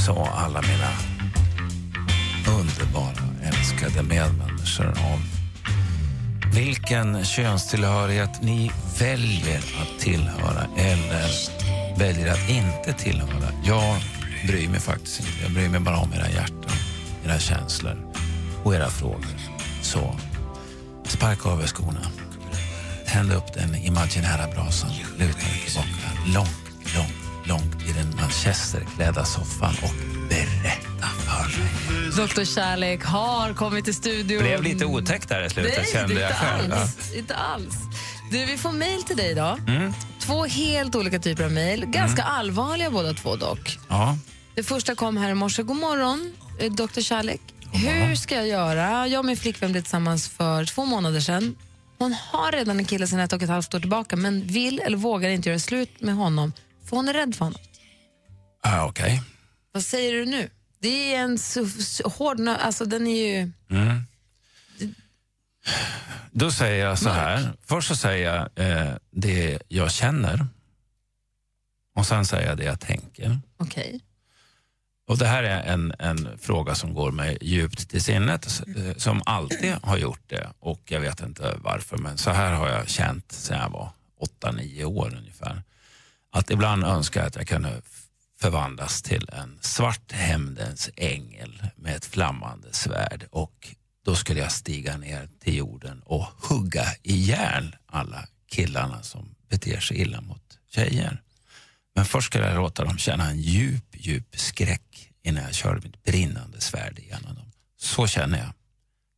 sa 0.06 0.28
alla 0.36 0.62
mina 0.62 0.92
underbara, 2.60 3.24
älskade 3.44 4.04
medmänniskor 4.04 4.88
om 4.88 5.22
vilken 6.54 7.26
könstillhörighet 7.26 8.42
ni 8.42 8.72
väljer 9.00 9.58
att 9.58 10.00
tillhöra 10.00 10.68
eller 10.78 11.30
väljer 12.00 12.32
att 12.34 12.50
inte 12.50 12.94
tillhöra. 12.94 13.52
Jag 13.64 13.96
bryr 14.48 14.70
mig 14.70 14.80
faktiskt 14.80 15.20
inte. 15.20 15.32
Jag 15.44 15.52
bryr 15.52 15.70
mig 15.70 15.80
bara 15.80 15.98
om 15.98 16.14
era 16.14 16.30
hjärtan, 16.30 16.72
era 17.26 17.40
känslor 17.40 17.98
och 18.64 18.76
era 18.76 18.90
frågor. 18.90 19.26
Så 19.82 20.16
sparka 21.08 21.50
av 21.50 21.62
er 21.62 21.68
skorna. 21.68 22.02
Tänd 23.08 23.34
upp 23.34 23.54
den 23.54 23.76
imaginära 23.76 24.48
brasan. 24.56 24.92
Luta 25.18 25.40
er 25.40 25.66
tillbaka 25.66 25.88
långt, 26.28 26.69
långt, 27.50 27.90
i 27.90 27.92
den 27.92 28.16
manchesterklädda 28.16 29.26
soffan 29.26 29.74
och 29.84 29.94
berätta 30.30 31.08
för 31.08 31.60
mig. 31.60 32.28
Dr. 32.28 32.44
Kärlek 32.44 33.04
har 33.04 33.54
kommit 33.54 33.86
till 33.86 33.96
studion. 33.96 34.44
Blev 34.44 34.64
lite 34.64 34.86
otäckt 34.86 35.30
där 35.30 35.46
i 35.46 35.50
slutet 35.50 35.78
Nej, 35.78 35.92
kände 35.94 36.14
det 36.14 36.20
är 36.20 36.24
jag 36.24 36.32
inte 36.32 36.46
själv. 36.46 36.74
Alls, 36.74 37.16
inte 37.16 37.36
alls. 37.36 37.76
Du, 38.32 38.46
vi 38.46 38.58
får 38.58 38.72
mejl 38.72 39.04
till 39.04 39.18
dig 39.18 39.32
idag. 39.32 39.60
Mm. 39.68 39.94
Två 40.20 40.46
helt 40.46 40.96
olika 40.96 41.20
typer 41.20 41.44
av 41.44 41.52
mejl. 41.52 41.86
Ganska 41.86 42.24
allvarliga 42.24 42.92
båda 42.92 43.14
två 43.14 43.36
dock. 43.36 43.78
Ja. 43.88 44.18
Det 44.56 44.64
första 44.64 44.96
kom 44.96 45.18
här 45.18 45.30
i 45.30 45.34
morse. 45.34 45.64
God 45.64 45.78
morgon, 45.78 46.34
eh, 46.60 46.72
Dr. 46.72 47.02
Kärlek. 47.02 47.42
Hur 47.74 48.16
ska 48.16 48.36
jag 48.36 48.48
göra? 48.48 49.08
Jag 49.08 49.20
och 49.20 49.26
min 49.26 49.38
flickvän 49.38 49.72
blev 49.72 49.82
tillsammans 49.82 50.28
för 50.28 50.66
två 50.66 50.86
månader 50.86 51.20
sedan. 51.20 51.56
Hon 51.98 52.16
har 52.32 52.52
redan 52.52 52.80
en 52.80 52.86
kille 52.86 53.08
sedan 53.08 53.20
ett 53.20 53.34
och 53.34 53.44
ett 53.44 53.50
halvt 53.50 53.74
år 53.74 53.80
tillbaka 53.80 54.16
men 54.16 54.48
vill 54.48 54.80
eller 54.80 54.98
vågar 54.98 55.30
inte 55.30 55.50
göra 55.50 55.60
slut 55.60 56.02
med 56.02 56.16
honom 56.16 56.54
för 56.90 56.96
hon 56.96 57.08
är 57.10 57.14
rädd 57.14 57.36
för 57.36 57.46
honom. 57.46 57.62
Ah, 58.64 58.86
Okej. 58.86 59.22
Vad 59.72 59.84
säger 59.84 60.14
du 60.14 60.26
nu? 60.26 60.50
Det 60.80 61.16
är 61.16 61.20
en 61.22 61.38
så, 61.38 61.68
så 61.68 62.10
hård... 62.10 62.40
Alltså 62.48 62.86
den 62.86 63.08
är 63.08 63.28
ju... 63.28 63.52
Mm. 63.70 64.04
Då 66.32 66.52
säger 66.52 66.86
jag 66.86 67.00
så 67.00 67.10
här. 67.10 67.54
Först 67.62 67.88
så 67.88 67.96
säger 67.96 68.34
jag 68.34 68.68
eh, 68.70 68.96
det 69.12 69.60
jag 69.68 69.92
känner. 69.92 70.48
Och 71.96 72.06
sen 72.06 72.26
säger 72.26 72.48
jag 72.48 72.58
det 72.58 72.64
jag 72.64 72.80
tänker. 72.80 73.40
Okej. 73.58 74.00
Och 75.08 75.18
Det 75.18 75.26
här 75.28 75.44
är 75.44 75.64
en, 75.64 75.94
en 76.00 76.38
fråga 76.40 76.76
som 76.76 76.94
går 76.94 77.12
mig 77.12 77.38
djupt 77.42 77.90
till 77.90 78.04
sinnet, 78.04 78.62
eh, 78.78 78.96
som 78.98 79.22
alltid 79.26 79.74
har 79.84 79.98
gjort 79.98 80.24
det. 80.28 80.50
Och 80.60 80.82
Jag 80.86 81.00
vet 81.00 81.20
inte 81.22 81.56
varför, 81.64 81.98
men 81.98 82.18
så 82.18 82.32
här 82.32 82.54
har 82.54 82.70
jag 82.70 82.90
känt 82.90 83.32
sedan 83.32 83.60
jag 83.60 83.70
var 83.70 83.90
åtta, 84.20 84.52
nio 84.52 84.86
år 84.86 85.16
ungefär. 85.18 85.64
Att 86.32 86.52
ibland 86.52 86.84
önskar 86.84 87.22
jag 87.22 87.28
att 87.28 87.36
jag 87.36 87.48
kunde 87.48 87.82
förvandlas 88.40 89.02
till 89.02 89.30
en 89.34 89.58
svart 89.62 90.12
hämndens 90.12 90.90
ängel 90.96 91.64
med 91.76 91.96
ett 91.96 92.06
flammande 92.06 92.74
svärd. 92.74 93.26
Och 93.32 93.76
Då 94.06 94.16
skulle 94.16 94.40
jag 94.40 94.52
stiga 94.52 94.98
ner 94.98 95.30
till 95.40 95.56
jorden 95.56 96.02
och 96.06 96.24
hugga 96.24 96.86
ihjäl 97.04 97.76
alla 97.86 98.28
killarna 98.52 99.04
som 99.04 99.36
beter 99.50 99.80
sig 99.80 99.98
illa 99.98 100.22
mot 100.22 100.60
tjejer. 100.70 101.22
Men 101.96 102.06
först 102.06 102.28
skulle 102.28 102.48
jag 102.48 102.56
låta 102.56 102.84
dem 102.86 102.98
känna 102.98 103.30
en 103.30 103.40
djup, 103.40 103.86
djup 103.94 104.40
skräck 104.40 105.12
innan 105.24 105.44
jag 105.44 105.54
körde 105.54 105.82
mitt 105.82 106.04
brinnande 106.04 106.62
svärd 106.62 107.00
igenom 107.00 107.36
dem. 107.36 107.52
Så 107.78 108.08
känner 108.08 108.38
jag. 108.38 108.54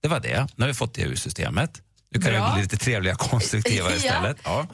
Det 0.01 0.07
var 0.07 0.19
det. 0.19 0.47
Nu 0.55 0.63
har 0.63 0.67
vi 0.67 0.73
fått 0.73 0.93
det 0.93 1.01
ur 1.01 1.15
systemet. 1.15 1.81
Nu 2.11 2.21
kan 2.21 2.33
Bra. 2.33 2.53
bli 2.53 2.61
lite 2.61 2.77
trevliga, 2.77 3.15
konstruktiva 3.15 3.91
istället. 3.95 4.37
Ja. 4.43 4.67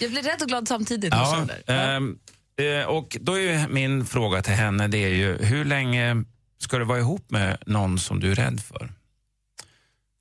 Jag 0.00 0.10
blir 0.10 0.22
rädd 0.22 0.42
och 0.42 0.48
glad 0.48 0.68
samtidigt. 0.68 1.14
Ja, 1.14 1.46
ehm, 1.66 2.18
eh, 2.60 2.86
och 2.86 3.16
då 3.20 3.38
är 3.38 3.68
min 3.68 4.06
fråga 4.06 4.42
till 4.42 4.54
henne, 4.54 4.88
det 4.88 4.98
är 4.98 5.08
ju 5.08 5.44
hur 5.44 5.64
länge 5.64 6.24
ska 6.58 6.78
du 6.78 6.84
vara 6.84 6.98
ihop 6.98 7.30
med 7.30 7.58
någon 7.66 7.98
som 7.98 8.20
du 8.20 8.30
är 8.30 8.34
rädd 8.34 8.60
för? 8.60 8.92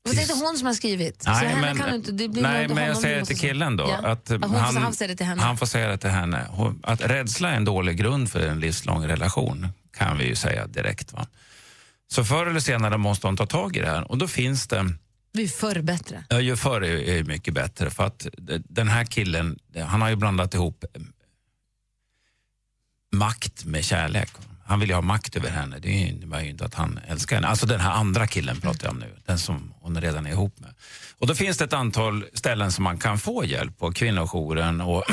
Fast 0.06 0.16
det 0.16 0.22
är 0.22 0.32
inte 0.32 0.46
hon 0.46 0.58
som 0.58 0.68
har 0.68 0.74
skrivit. 0.74 1.24
så 1.24 1.30
henne 1.30 1.76
kan 1.78 1.90
du 1.90 1.96
inte, 1.96 2.12
det 2.12 2.30
blir 2.30 2.44
nej, 2.44 2.68
men 2.68 2.84
jag 2.84 2.98
säger 2.98 3.16
du 3.16 3.22
det 3.22 3.28
till 3.28 3.40
killen 3.40 3.78
då. 3.78 3.84
Ja. 3.90 4.08
Att 4.08 4.30
hon, 4.30 4.56
han, 4.56 4.78
han 4.78 4.94
säger 4.94 5.10
det 5.10 5.18
till 5.18 5.26
henne. 5.26 5.42
Han 5.42 5.58
får 5.58 5.66
säga 5.66 5.88
det 5.88 5.98
till 5.98 6.10
henne. 6.10 6.48
Att 6.84 7.02
rädsla 7.02 7.52
är 7.52 7.56
en 7.56 7.66
dålig 7.66 7.98
grund 7.98 8.32
för 8.32 8.40
en 8.40 8.60
livslång 8.60 9.08
relation 9.08 9.68
kan 9.98 10.18
vi 10.18 10.26
ju 10.26 10.36
säga 10.36 10.68
direkt. 10.68 11.14
Va? 11.14 11.28
Så 12.08 12.24
förr 12.24 12.46
eller 12.46 12.60
senare 12.60 12.98
måste 12.98 13.28
hon 13.28 13.38
ta 13.38 13.46
tag 13.46 13.78
i 13.78 13.80
det 13.80 13.88
här 13.88 14.12
och 14.12 14.18
då 14.18 14.28
finns 14.28 14.68
det 14.68 14.86
vi 15.36 15.44
är 15.44 15.48
förr 15.48 15.82
bättre. 15.82 16.24
Ja, 16.30 16.40
ju 16.40 16.56
förr 16.56 16.82
är, 16.82 16.98
är 16.98 17.24
mycket 17.24 17.54
bättre. 17.54 17.90
För 17.90 18.04
att 18.04 18.28
den 18.70 18.88
här 18.88 19.06
killen, 19.06 19.60
han 19.88 20.02
har 20.02 20.10
ju 20.10 20.16
blandat 20.16 20.54
ihop 20.54 20.84
eh, 20.84 21.02
makt 23.12 23.66
med 23.66 23.86
kärlek. 23.86 24.30
Han 24.66 24.80
vill 24.80 24.90
ju 24.90 24.96
ha 24.96 25.02
makt 25.02 25.36
över 25.36 25.50
henne. 25.50 25.80
Det 25.80 25.92
innebär 25.92 26.42
ju 26.42 26.50
inte 26.50 26.66
att 26.66 26.74
han 26.74 27.00
älskar 27.08 27.36
henne. 27.36 27.48
Alltså 27.48 27.66
den 27.66 27.80
här 27.80 27.92
andra 27.92 28.28
killen 28.28 28.62
pratar 28.62 28.88
jag 28.88 28.94
om 28.94 29.00
nu. 29.00 29.18
Den 29.26 29.40
som 29.40 29.74
hon 29.82 30.02
redan 30.02 30.26
är 30.26 30.32
ihop 30.32 30.60
med. 30.60 30.70
Och 31.20 31.28
då 31.28 31.36
finns 31.36 31.58
det 31.58 31.64
ett 31.64 31.74
antal 31.74 32.26
ställen 32.34 32.72
som 32.72 32.84
man 32.84 32.98
kan 32.98 33.18
få 33.18 33.46
hjälp 33.46 33.78
på. 33.78 33.92
Kvinnojouren 33.92 34.82
och 34.82 35.04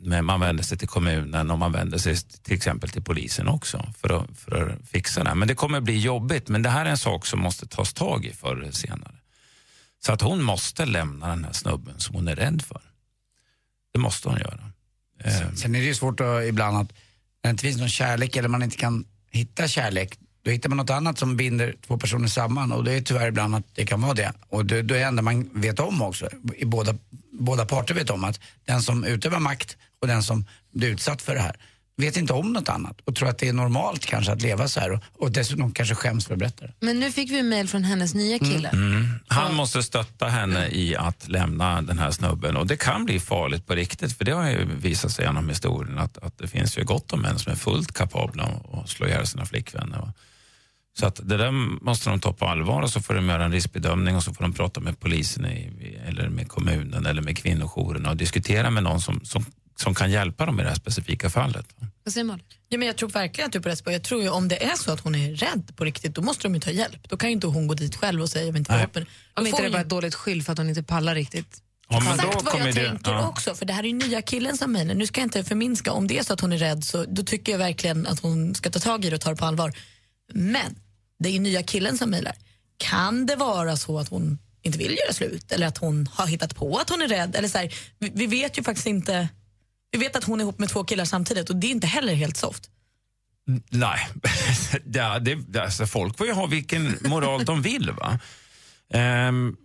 man 0.22 0.40
vänder 0.40 0.64
sig 0.64 0.78
till 0.78 0.88
kommunen 0.88 1.50
och 1.50 1.58
man 1.58 1.72
vänder 1.72 1.98
sig 1.98 2.16
till 2.16 2.54
exempel 2.54 2.90
till 2.90 3.02
polisen 3.02 3.48
också 3.48 3.92
för 4.00 4.20
att, 4.20 4.38
för 4.38 4.68
att 4.68 4.88
fixa 4.88 5.22
det. 5.22 5.28
här. 5.28 5.36
Men 5.36 5.48
det 5.48 5.54
kommer 5.54 5.80
bli 5.80 5.98
jobbigt. 5.98 6.48
Men 6.48 6.62
det 6.62 6.70
här 6.70 6.86
är 6.86 6.90
en 6.90 6.98
sak 6.98 7.26
som 7.26 7.40
måste 7.40 7.66
tas 7.66 7.92
tag 7.92 8.24
i 8.24 8.32
förr 8.32 8.56
eller 8.56 8.72
senare. 8.72 9.14
Så 10.06 10.12
att 10.12 10.20
hon 10.20 10.42
måste 10.42 10.86
lämna 10.86 11.28
den 11.28 11.44
här 11.44 11.52
snubben 11.52 12.00
som 12.00 12.14
hon 12.14 12.28
är 12.28 12.36
rädd 12.36 12.62
för. 12.62 12.80
Det 13.92 13.98
måste 13.98 14.28
hon 14.28 14.38
göra. 14.38 14.70
Eh, 15.24 15.52
Sen 15.54 15.74
är 15.74 15.78
det 15.78 15.84
ju 15.84 15.94
svårt 15.94 16.20
att, 16.20 16.44
ibland 16.44 16.76
att 16.76 16.92
när 16.92 16.96
det 17.42 17.50
inte 17.50 17.62
finns 17.62 17.78
någon 17.78 17.88
kärlek 17.88 18.36
eller 18.36 18.48
man 18.48 18.62
inte 18.62 18.76
kan 18.76 19.04
hitta 19.30 19.68
kärlek, 19.68 20.18
då 20.42 20.50
hittar 20.50 20.68
man 20.68 20.76
något 20.76 20.90
annat 20.90 21.18
som 21.18 21.36
binder 21.36 21.74
två 21.86 21.98
personer 21.98 22.28
samman 22.28 22.72
och 22.72 22.84
det 22.84 22.92
är 22.92 23.00
tyvärr 23.00 23.28
ibland 23.28 23.54
att 23.54 23.74
det 23.74 23.86
kan 23.86 24.00
vara 24.00 24.14
det. 24.14 24.32
Och 24.48 24.66
det, 24.66 24.82
då 24.82 24.94
är 24.94 24.98
det 24.98 25.04
enda 25.04 25.22
man 25.22 25.50
vet 25.54 25.80
om 25.80 26.02
också, 26.02 26.28
i 26.56 26.64
båda, 26.64 26.94
båda 27.32 27.66
parter 27.66 27.94
vet 27.94 28.10
om 28.10 28.24
att 28.24 28.40
den 28.64 28.82
som 28.82 29.04
utövar 29.04 29.38
makt 29.40 29.76
och 30.00 30.06
den 30.06 30.22
som 30.22 30.44
blir 30.72 30.88
utsatt 30.88 31.22
för 31.22 31.34
det 31.34 31.40
här 31.40 31.56
vet 31.96 32.16
inte 32.16 32.32
om 32.32 32.52
något 32.52 32.68
annat 32.68 33.00
och 33.04 33.14
tror 33.14 33.28
att 33.28 33.38
det 33.38 33.48
är 33.48 33.52
normalt 33.52 34.06
kanske 34.06 34.32
att 34.32 34.42
leva 34.42 34.68
så 34.68 34.80
här 34.80 34.92
och, 34.92 35.02
och 35.18 35.32
dessutom 35.32 35.72
kanske 35.72 35.94
skäms 35.94 36.26
för 36.26 36.32
att 36.32 36.38
berätta 36.38 36.66
det. 36.66 36.72
Men 36.80 37.00
nu 37.00 37.12
fick 37.12 37.30
vi 37.30 37.42
mejl 37.42 37.68
från 37.68 37.84
hennes 37.84 38.14
nya 38.14 38.38
kille. 38.38 38.68
Mm. 38.68 39.06
Han 39.28 39.54
måste 39.54 39.82
stötta 39.82 40.28
henne 40.28 40.68
i 40.68 40.96
att 40.96 41.28
lämna 41.28 41.82
den 41.82 41.98
här 41.98 42.10
snubben 42.10 42.56
och 42.56 42.66
det 42.66 42.76
kan 42.76 43.04
bli 43.04 43.20
farligt 43.20 43.66
på 43.66 43.74
riktigt 43.74 44.18
för 44.18 44.24
det 44.24 44.32
har 44.32 44.50
ju 44.50 44.64
visat 44.64 45.12
sig 45.12 45.24
genom 45.24 45.48
historien 45.48 45.98
att, 45.98 46.18
att 46.18 46.38
det 46.38 46.48
finns 46.48 46.78
ju 46.78 46.84
gott 46.84 47.12
om 47.12 47.20
män 47.20 47.38
som 47.38 47.52
är 47.52 47.56
fullt 47.56 47.92
kapabla 47.92 48.50
att 48.72 48.88
slå 48.88 49.06
ihjäl 49.06 49.26
sina 49.26 49.46
flickvänner. 49.46 50.12
Så 50.98 51.06
att 51.06 51.20
det 51.28 51.36
där 51.36 51.50
måste 51.84 52.10
de 52.10 52.20
ta 52.20 52.32
på 52.32 52.46
allvar 52.46 52.82
och 52.82 52.90
så 52.90 53.00
får 53.00 53.14
de 53.14 53.28
göra 53.28 53.44
en 53.44 53.52
riskbedömning 53.52 54.16
och 54.16 54.22
så 54.22 54.34
får 54.34 54.44
de 54.44 54.52
prata 54.52 54.80
med 54.80 55.00
polisen 55.00 55.46
i, 55.46 55.98
eller 56.06 56.28
med 56.28 56.48
kommunen 56.48 57.06
eller 57.06 57.22
med 57.22 57.38
kvinnojouren 57.38 58.06
och 58.06 58.16
diskutera 58.16 58.70
med 58.70 58.82
någon 58.82 59.00
som, 59.00 59.20
som, 59.24 59.44
som 59.76 59.94
kan 59.94 60.10
hjälpa 60.10 60.46
dem 60.46 60.60
i 60.60 60.62
det 60.62 60.68
här 60.68 60.76
specifika 60.76 61.30
fallet. 61.30 61.66
Vad 62.04 62.12
säger 62.14 62.24
Malin? 62.24 62.44
Ja, 62.68 62.78
men 62.78 62.86
jag 62.86 62.96
tror 62.96 63.08
verkligen 63.08 63.46
att 63.46 63.52
du 63.52 63.58
är 63.58 63.62
på 63.62 63.68
rätt 63.68 63.78
spår. 63.78 63.92
Jag 63.92 64.02
tror 64.02 64.22
ju 64.22 64.28
om 64.28 64.48
det 64.48 64.64
är 64.64 64.76
så 64.76 64.92
att 64.92 65.00
hon 65.00 65.14
är 65.14 65.34
rädd 65.34 65.72
på 65.76 65.84
riktigt, 65.84 66.14
då 66.14 66.22
måste 66.22 66.42
de 66.42 66.54
ju 66.54 66.60
ta 66.60 66.70
hjälp. 66.70 67.08
Då 67.08 67.16
kan 67.16 67.28
ju 67.28 67.32
inte 67.32 67.46
hon 67.46 67.66
gå 67.66 67.74
dit 67.74 67.96
själv 67.96 68.22
och 68.22 68.28
säga 68.30 68.44
jag 68.44 68.52
vill 68.52 68.58
inte 68.58 68.72
vara 68.72 69.06
Om 69.34 69.46
inte 69.46 69.62
det 69.62 69.68
är 69.68 69.70
bara 69.70 69.82
ett 69.82 69.88
dåligt 69.88 70.14
skyll 70.14 70.42
för 70.42 70.52
att 70.52 70.58
hon 70.58 70.68
inte 70.68 70.82
pallar 70.82 71.14
riktigt. 71.14 71.60
Ja, 71.88 72.00
men 72.00 72.14
Exakt 72.14 72.32
då 72.32 72.40
vad 72.44 72.60
jag 72.60 72.74
det- 72.74 72.88
tänker 72.88 73.12
ja. 73.12 73.28
också, 73.28 73.54
för 73.54 73.66
det 73.66 73.72
här 73.72 73.82
är 73.82 73.86
ju 73.88 73.94
nya 73.94 74.22
killen 74.22 74.56
som 74.56 74.72
mejlar. 74.72 74.94
Nu 74.94 75.06
ska 75.06 75.20
jag 75.20 75.26
inte 75.26 75.44
förminska, 75.44 75.92
om 75.92 76.06
det 76.06 76.18
är 76.18 76.22
så 76.22 76.32
att 76.32 76.40
hon 76.40 76.52
är 76.52 76.58
rädd 76.58 76.84
så 76.84 77.04
då 77.08 77.22
tycker 77.22 77.52
jag 77.52 77.58
verkligen 77.58 78.06
att 78.06 78.20
hon 78.20 78.54
ska 78.54 78.70
ta 78.70 78.78
tag 78.78 79.04
i 79.04 79.10
det 79.10 79.16
och 79.16 79.20
ta 79.22 79.30
det 79.30 79.36
på 79.36 79.44
allvar. 79.44 79.72
Men 80.32 80.74
det 81.18 81.28
är 81.28 81.32
ju 81.32 81.38
nya 81.38 81.62
killen 81.62 81.98
som 81.98 82.10
mejlar. 82.10 82.34
Kan 82.76 83.26
det 83.26 83.36
vara 83.36 83.76
så 83.76 83.98
att 83.98 84.08
hon 84.08 84.38
inte 84.62 84.78
vill 84.78 84.96
göra 85.04 85.12
slut 85.12 85.52
eller 85.52 85.66
att 85.66 85.78
hon 85.78 86.06
har 86.12 86.26
hittat 86.26 86.56
på 86.56 86.76
att 86.78 86.90
hon 86.90 87.02
är 87.02 87.08
rädd? 87.08 87.36
Eller 87.36 87.48
så 87.48 87.58
här, 87.58 87.74
vi, 87.98 88.12
vi 88.14 88.26
vet 88.26 88.58
ju 88.58 88.62
faktiskt 88.62 88.86
inte. 88.86 89.28
Vi 89.94 90.00
vet 90.00 90.16
att 90.16 90.24
hon 90.24 90.40
är 90.40 90.44
ihop 90.44 90.58
med 90.58 90.68
två 90.68 90.84
killar 90.84 91.04
samtidigt 91.04 91.50
och 91.50 91.56
det 91.56 91.66
är 91.66 91.70
inte 91.70 91.86
heller 91.86 92.14
helt 92.14 92.36
soft. 92.36 92.70
Nej, 93.70 94.08
ja, 94.92 95.18
det, 95.18 95.34
det- 95.34 95.62
alltså, 95.62 95.86
folk 95.86 96.18
får 96.18 96.26
ju 96.26 96.32
ha 96.32 96.46
vilken 96.46 96.96
moral 97.04 97.44
de 97.44 97.62
vill. 97.62 97.90
va. 97.90 98.18
Ehm, 98.94 99.56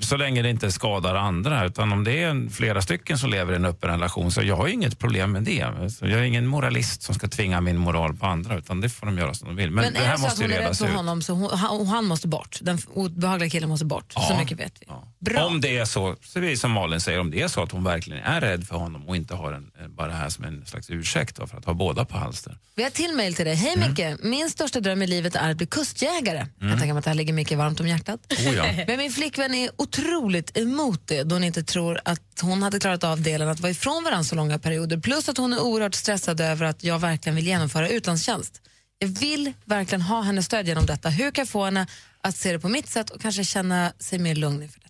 så 0.00 0.16
länge 0.16 0.42
det 0.42 0.50
inte 0.50 0.72
skadar 0.72 1.14
andra. 1.14 1.64
Utan 1.66 1.92
om 1.92 2.04
det 2.04 2.22
är 2.22 2.50
flera 2.50 2.82
stycken 2.82 3.18
som 3.18 3.30
lever 3.30 3.52
i 3.52 3.56
en 3.56 3.64
öppen 3.64 3.90
relation 3.90 4.32
så 4.32 4.42
jag 4.42 4.56
har 4.56 4.68
inget 4.68 4.98
problem 4.98 5.32
med 5.32 5.42
det. 5.42 5.90
Så 5.90 6.06
jag 6.06 6.20
är 6.20 6.22
ingen 6.24 6.46
moralist 6.46 7.02
som 7.02 7.14
ska 7.14 7.28
tvinga 7.28 7.60
min 7.60 7.76
moral 7.76 8.16
på 8.16 8.26
andra 8.26 8.58
utan 8.58 8.80
det 8.80 8.88
får 8.88 9.06
de 9.06 9.18
göra 9.18 9.34
som 9.34 9.48
de 9.48 9.56
vill. 9.56 9.70
Men, 9.70 9.84
Men, 9.84 9.92
det 9.92 9.98
är 9.98 10.04
här 10.04 10.12
det 10.12 10.18
så 10.20 10.26
att 10.26 10.38
hon 10.38 10.52
är 10.52 10.58
rädd 10.58 10.76
för 10.76 10.88
honom 10.88 11.22
så 11.22 11.32
hon, 11.32 11.58
han, 11.58 11.86
han 11.86 12.04
måste 12.04 12.28
bort. 12.28 12.58
Den 12.62 12.78
obehagliga 12.94 13.50
killen 13.50 13.68
måste 13.68 13.84
bort. 13.84 14.12
Så 14.12 14.36
mycket 14.38 14.58
vet 14.60 14.74
vi. 14.80 14.86
Bra. 15.20 15.44
Om 15.44 15.60
det 15.60 15.78
är 15.78 15.84
så, 15.84 16.16
så 16.22 16.38
är 16.38 16.56
som 16.56 16.70
Malin 16.70 17.00
säger, 17.00 17.20
om 17.20 17.30
det 17.30 17.42
är 17.42 17.48
så 17.48 17.62
att 17.62 17.72
hon 17.72 17.84
verkligen 17.84 18.22
är 18.22 18.40
rädd 18.40 18.66
för 18.66 18.76
honom 18.76 19.08
och 19.08 19.16
inte 19.16 19.34
har 19.34 19.52
en, 19.52 19.70
bara 19.96 20.08
det 20.08 20.14
här 20.14 20.28
som 20.28 20.44
en 20.44 20.66
slags 20.66 20.90
ursäkt 20.90 21.36
för 21.36 21.58
att 21.58 21.64
ha 21.64 21.74
båda 21.74 22.04
på 22.04 22.18
halster. 22.18 22.58
Vi 22.74 22.82
har 22.82 22.90
till 22.90 23.14
mejl 23.16 23.34
till 23.34 23.44
dig. 23.44 23.54
Hej 23.54 23.76
Micke, 23.76 24.22
min 24.22 24.50
största 24.50 24.80
dröm 24.80 25.02
i 25.02 25.06
livet 25.06 25.36
är 25.36 25.50
att 25.50 25.56
bli 25.56 25.66
kustjägare. 25.66 26.46
Jag 26.58 26.66
Mm. 26.66 26.78
tänker 26.78 26.92
mig 26.94 26.98
att 26.98 27.04
det 27.04 27.10
här 27.10 27.14
ligger 27.14 27.32
Micke 27.32 27.52
varmt 27.52 27.80
om 27.80 27.88
hjärtat. 27.88 28.20
Oh 28.32 28.54
ja. 28.56 28.64
Men 28.86 28.98
min 28.98 29.12
flickvän 29.12 29.54
är 29.54 29.70
otroligt 29.76 30.56
emot 30.58 31.06
det 31.06 31.22
då 31.22 31.34
hon 31.34 31.44
inte 31.44 31.62
tror 31.62 32.00
att 32.04 32.20
hon 32.42 32.62
hade 32.62 32.80
klarat 32.80 33.04
av 33.04 33.22
delen 33.22 33.48
att 33.48 33.60
vara 33.60 33.70
ifrån 33.70 34.04
varandra 34.04 34.24
så 34.24 34.34
långa 34.34 34.58
perioder. 34.58 34.96
Plus 35.00 35.28
att 35.28 35.36
hon 35.38 35.52
är 35.52 35.60
oerhört 35.60 35.94
stressad 35.94 36.40
över 36.40 36.66
att 36.66 36.84
jag 36.84 36.98
verkligen 36.98 37.36
vill 37.36 37.46
genomföra 37.46 37.88
utlandstjänst. 37.88 38.60
Jag 38.98 39.08
vill 39.08 39.52
verkligen 39.64 40.02
ha 40.02 40.20
hennes 40.22 40.46
stöd 40.46 40.68
genom 40.68 40.86
detta. 40.86 41.08
Hur 41.08 41.30
kan 41.30 41.42
jag 41.42 41.48
få 41.48 41.64
henne 41.64 41.86
att 42.22 42.36
se 42.36 42.52
det 42.52 42.58
på 42.58 42.68
mitt 42.68 42.88
sätt 42.88 43.10
och 43.10 43.20
kanske 43.20 43.44
känna 43.44 43.92
sig 43.98 44.18
mer 44.18 44.34
lugn 44.34 44.62
inför 44.62 44.80
det? 44.80 44.86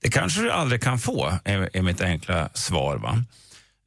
Det 0.00 0.10
kanske 0.10 0.40
du 0.40 0.50
aldrig 0.50 0.82
kan 0.82 0.98
få, 0.98 1.32
är, 1.44 1.70
är 1.72 1.82
mitt 1.82 2.00
enkla 2.00 2.48
svar. 2.54 2.96
Va? 2.96 3.24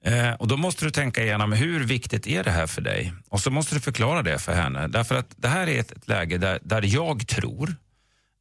Eh, 0.05 0.33
och 0.33 0.47
Då 0.47 0.57
måste 0.57 0.85
du 0.85 0.91
tänka 0.91 1.23
igenom 1.23 1.51
hur 1.51 1.83
viktigt 1.83 2.27
är 2.27 2.43
det 2.43 2.51
här 2.51 2.67
för 2.67 2.81
dig? 2.81 3.13
Och 3.29 3.41
så 3.41 3.51
måste 3.51 3.75
du 3.75 3.81
förklara 3.81 4.21
det 4.21 4.39
för 4.39 4.53
henne. 4.53 4.87
Därför 4.87 5.15
att 5.15 5.33
det 5.37 5.47
här 5.47 5.67
är 5.67 5.79
ett, 5.79 5.91
ett 5.91 6.07
läge 6.07 6.37
där, 6.37 6.59
där 6.63 6.81
jag 6.95 7.27
tror 7.27 7.75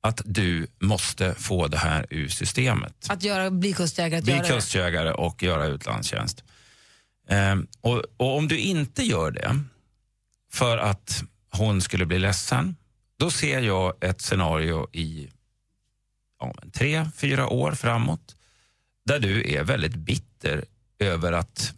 att 0.03 0.23
du 0.25 0.67
måste 0.81 1.35
få 1.35 1.67
det 1.67 1.79
här 1.79 2.07
ur 2.11 2.29
systemet. 2.29 3.07
Att 3.09 3.23
göra, 3.23 3.51
bli 3.51 3.73
kustjägare, 3.73 4.19
att 4.19 4.25
Bli 4.25 4.33
göra 4.33 4.45
kustjägare 4.45 5.13
och 5.13 5.43
göra 5.43 5.67
utlandstjänst. 5.67 6.45
Eh, 7.29 7.57
och, 7.81 8.03
och 8.17 8.37
om 8.37 8.49
du 8.49 8.59
inte 8.59 9.03
gör 9.03 9.31
det 9.31 9.61
för 10.53 10.79
att 10.79 11.23
hon 11.53 11.81
skulle 11.81 12.07
bli 12.07 12.19
ledsen, 12.19 12.77
då 13.19 13.31
ser 13.31 13.61
jag 13.61 14.05
ett 14.05 14.21
scenario 14.21 14.89
i 14.93 15.29
ja, 16.41 16.55
tre, 16.73 17.05
fyra 17.17 17.49
år 17.49 17.73
framåt 17.73 18.35
där 19.07 19.19
du 19.19 19.53
är 19.55 19.65
väldigt 19.65 19.95
bitter 19.95 20.65
över 20.99 21.33
att 21.33 21.73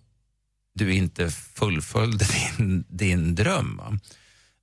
du 0.75 0.95
inte 0.95 1.31
fullföljde 1.31 2.25
din, 2.59 2.85
din 2.89 3.35
dröm. 3.35 3.81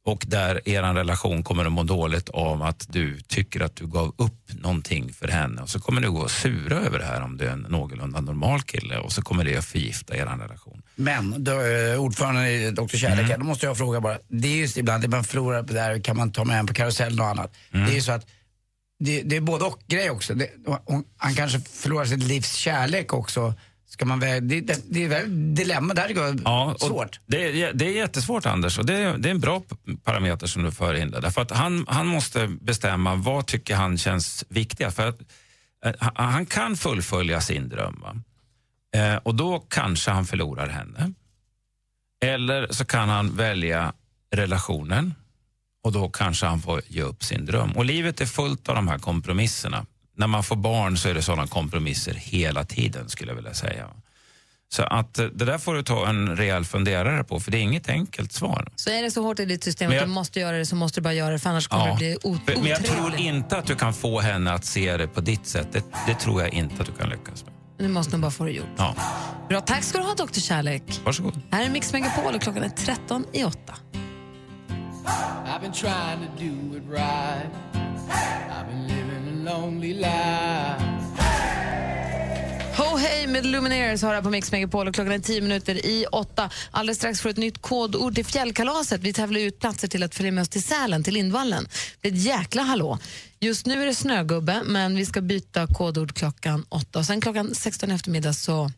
Och 0.05 0.23
där 0.27 0.69
er 0.69 0.81
relation 0.93 1.43
kommer 1.43 1.65
att 1.65 1.71
må 1.71 1.83
dåligt 1.83 2.29
av 2.29 2.63
att 2.63 2.85
du 2.89 3.19
tycker 3.19 3.59
att 3.61 3.75
du 3.75 3.87
gav 3.87 4.13
upp 4.17 4.53
någonting 4.53 5.13
för 5.13 5.27
henne. 5.27 5.61
Och 5.61 5.69
så 5.69 5.79
kommer 5.79 6.01
du 6.01 6.11
gå 6.11 6.19
och 6.19 6.31
sura 6.31 6.75
över 6.75 6.99
det 6.99 7.05
här 7.05 7.21
om 7.21 7.37
du 7.37 7.45
är 7.45 7.51
en 7.51 7.59
någorlunda 7.69 8.21
normal 8.21 8.61
kille 8.61 8.97
och 8.97 9.11
så 9.11 9.21
kommer 9.21 9.45
det 9.45 9.57
att 9.57 9.65
förgifta 9.65 10.15
er 10.17 10.25
relation. 10.25 10.81
Men 10.95 11.43
då, 11.43 11.51
eh, 11.61 11.99
ordföranden 12.01 12.45
i 12.45 12.71
Dr. 12.71 12.97
Kärlek, 12.97 13.25
Mm. 13.25 13.39
då 13.39 13.45
måste 13.45 13.65
jag 13.65 13.77
fråga 13.77 14.01
bara. 14.01 14.17
Det 14.27 14.47
är 14.47 14.57
just 14.57 14.77
ibland 14.77 15.03
det 15.03 15.07
man 15.07 15.23
förlorar 15.23 15.63
på 15.63 15.73
där, 15.73 15.99
kan 16.03 16.17
man 16.17 16.31
ta 16.31 16.45
med 16.45 16.59
en 16.59 16.67
på 16.67 16.73
karusellen 16.73 17.19
och 17.19 17.27
annat. 17.27 17.53
Mm. 17.71 17.85
Det 17.85 17.91
är 17.91 17.95
ju 17.95 18.01
så 18.01 18.11
att 18.11 18.25
det, 18.99 19.21
det 19.21 19.35
är 19.35 19.41
både 19.41 19.65
och 19.65 19.79
grej 19.87 20.09
också. 20.09 20.33
Det, 20.33 20.49
hon, 20.85 21.03
han 21.17 21.35
kanske 21.35 21.59
förlorar 21.59 22.05
sitt 22.05 22.23
livs 22.23 22.53
kärlek 22.53 23.13
också. 23.13 23.53
Ska 23.89 24.05
man 24.05 24.19
väl, 24.19 24.47
det, 24.47 24.61
det, 24.61 24.83
det 24.89 25.03
är 25.03 25.07
väl 25.07 25.55
dilemma 25.55 25.93
där 25.93 26.07
det 26.07 26.41
Ja, 26.45 26.75
svårt. 26.79 27.19
Det 27.25 27.61
är, 27.63 27.73
det 27.73 27.85
är 27.85 27.91
jättesvårt 27.91 28.45
Anders 28.45 28.79
och 28.79 28.85
det 28.85 28.93
är, 28.93 29.17
det 29.17 29.29
är 29.29 29.31
en 29.31 29.39
bra 29.39 29.63
parameter 30.03 30.47
som 30.47 30.63
du 30.63 30.71
för 30.71 30.93
in 30.93 31.11
där. 31.11 31.21
Därför 31.21 31.41
att 31.41 31.51
han, 31.51 31.85
han 31.87 32.07
måste 32.07 32.47
bestämma 32.47 33.15
vad 33.15 33.47
tycker 33.47 33.75
han 33.75 33.97
känns 33.97 34.45
viktigast. 34.49 34.95
För 34.95 35.07
att, 35.07 35.19
eh, 35.85 35.93
han, 35.99 36.45
kan 36.45 36.77
fullfölja 36.77 37.41
sin 37.41 37.69
dröm. 37.69 38.23
Eh, 38.95 39.15
och 39.15 39.35
då 39.35 39.59
kanske 39.59 40.11
han 40.11 40.25
förlorar 40.25 40.67
henne. 40.67 41.13
Eller 42.25 42.67
så 42.71 42.85
kan 42.85 43.09
han 43.09 43.35
välja 43.35 43.93
relationen 44.35 45.13
och 45.87 45.93
då 45.93 46.09
kanske 46.09 46.45
han 46.45 46.61
får 46.61 46.81
ge 46.87 47.01
upp 47.01 47.23
sin 47.23 47.45
dröm. 47.45 47.71
Och 47.71 47.85
livet 47.85 48.21
är 48.21 48.25
fullt 48.25 48.69
av 48.69 48.75
de 48.75 48.87
här 48.87 48.97
kompromisserna. 48.97 49.85
När 50.17 50.27
man 50.27 50.43
får 50.43 50.55
barn 50.55 50.97
så 50.97 51.09
är 51.09 51.13
det 51.13 51.21
sådana 51.21 51.47
kompromisser 51.47 52.13
hela 52.13 52.63
tiden 52.65 53.09
skulle 53.09 53.31
jag 53.31 53.35
vilja 53.35 53.53
säga. 53.53 53.87
Så 54.69 54.83
att 54.83 55.19
eh, 55.19 55.25
det 55.25 55.45
där 55.45 55.57
får 55.57 55.75
du 55.75 55.83
ta 55.83 56.07
en 56.09 56.35
rejäl 56.37 56.65
funderare 56.65 57.23
på, 57.23 57.39
för 57.39 57.51
det 57.51 57.57
är 57.57 57.61
inget 57.61 57.89
enkelt 57.89 58.31
svar. 58.33 58.67
Så 58.75 58.89
är 58.89 59.03
det 59.03 59.11
så 59.11 59.21
hårt 59.23 59.39
i 59.39 59.45
ditt 59.45 59.63
system 59.63 59.89
Men 59.89 59.97
att 59.97 60.01
jag- 60.01 60.09
du 60.09 60.13
måste 60.13 60.39
göra 60.39 60.57
det 60.57 60.65
så 60.65 60.75
måste 60.75 60.99
du 60.99 61.03
bara 61.03 61.13
göra 61.13 61.31
det 61.31 61.39
för 61.39 61.49
annars 61.49 61.67
kommer 61.67 61.87
det 61.89 61.95
bli 61.97 62.17
o- 62.23 62.37
men 62.45 62.65
jag 62.65 62.85
tror 62.85 62.97
otrevligt. 63.05 63.19
inte 63.19 63.57
att 63.57 63.65
du 63.65 63.75
kan 63.75 63.93
få 63.93 64.19
henne 64.19 64.51
att 64.53 64.65
se 64.65 64.97
det 64.97 65.07
på 65.07 65.21
ditt 65.21 65.47
sätt. 65.47 65.67
Det, 65.71 65.83
det 66.07 66.13
tror 66.15 66.41
jag 66.41 66.53
inte 66.53 66.75
att 66.81 66.85
du 66.87 66.93
kan 66.93 67.09
lyckas 67.09 67.45
med. 67.45 67.53
Du 67.77 67.87
måste 67.87 68.11
nog 68.11 68.21
bara 68.21 68.31
få 68.31 68.43
det 68.45 68.51
gjort. 68.51 68.65
Ja. 68.77 68.95
Bra, 69.49 69.61
tack 69.61 69.83
ska 69.83 69.97
du 69.97 70.03
ha 70.03 70.13
Dr. 70.15 70.39
Kärlek. 70.39 70.83
Varsågod. 71.05 71.41
Här 71.51 71.65
är 71.65 71.69
Mix 71.69 71.93
Megapol 71.93 72.35
och 72.35 72.41
klockan 72.41 72.63
är 72.63 72.69
13 72.69 73.25
i 73.33 73.43
8. 73.43 73.57
I've 75.07 75.61
been 75.61 75.71
trying 75.71 76.19
to 76.19 76.43
do 76.43 76.77
it 76.77 76.83
right. 76.89 77.49
I've 78.51 78.67
been 78.67 78.87
living 78.87 79.27
a 79.27 79.51
lonely 79.51 79.93
life. 79.93 80.97
Oh, 82.79 82.91
Ho 82.91 82.97
hej 82.97 83.27
med 83.27 83.45
Lumineers 83.45 84.01
har 84.01 84.13
här 84.13 84.21
på 84.21 84.29
Mix 84.29 84.51
Megapol 84.51 84.87
och 84.87 84.95
klockan 84.95 85.13
är 85.13 85.19
tio 85.19 85.41
minuter 85.41 85.85
i 85.85 86.05
åtta. 86.11 86.49
Alldeles 86.71 86.97
strax 86.97 87.21
får 87.21 87.29
ett 87.29 87.37
nytt 87.37 87.61
kodord 87.61 88.15
till 88.15 88.25
fjällkalaset. 88.25 89.01
Vi 89.01 89.13
tävlar 89.13 89.39
ut 89.39 89.59
platser 89.59 89.87
till 89.87 90.03
att 90.03 90.15
följa 90.15 90.31
med 90.31 90.41
oss 90.41 90.49
till 90.49 90.63
Sälen, 90.63 91.03
till 91.03 91.13
Lindvallen. 91.13 91.67
Det 92.01 92.07
är 92.07 92.11
ett 92.11 92.23
jäkla 92.23 92.61
hallå. 92.61 92.99
Just 93.39 93.65
nu 93.65 93.81
är 93.81 93.85
det 93.85 93.95
snögubbe, 93.95 94.61
men 94.65 94.95
vi 94.95 95.05
ska 95.05 95.21
byta 95.21 95.67
kodord 95.67 96.15
klockan 96.15 96.65
åtta. 96.69 96.99
Och 96.99 97.05
sen 97.05 97.21
klockan 97.21 97.55
16 97.55 97.91
i 97.91 97.93
eftermiddag 97.93 98.33
så 98.33 98.71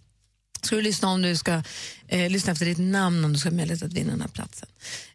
ska 0.61 0.75
du 0.75 0.81
lyssna 0.81 1.09
om 1.09 1.21
du 1.21 1.35
ska 1.35 1.63
eh, 2.07 2.29
lyssna 2.29 2.51
efter 2.51 2.65
ditt 2.65 2.77
namn 2.77 3.25
om 3.25 3.33
du 3.33 3.39
ska 3.39 3.49
ha 3.49 3.55
möjlighet 3.55 3.83
att 3.83 3.93
vinna 3.93 4.11
den 4.11 4.21
här 4.21 4.27
platsen. 4.27 4.69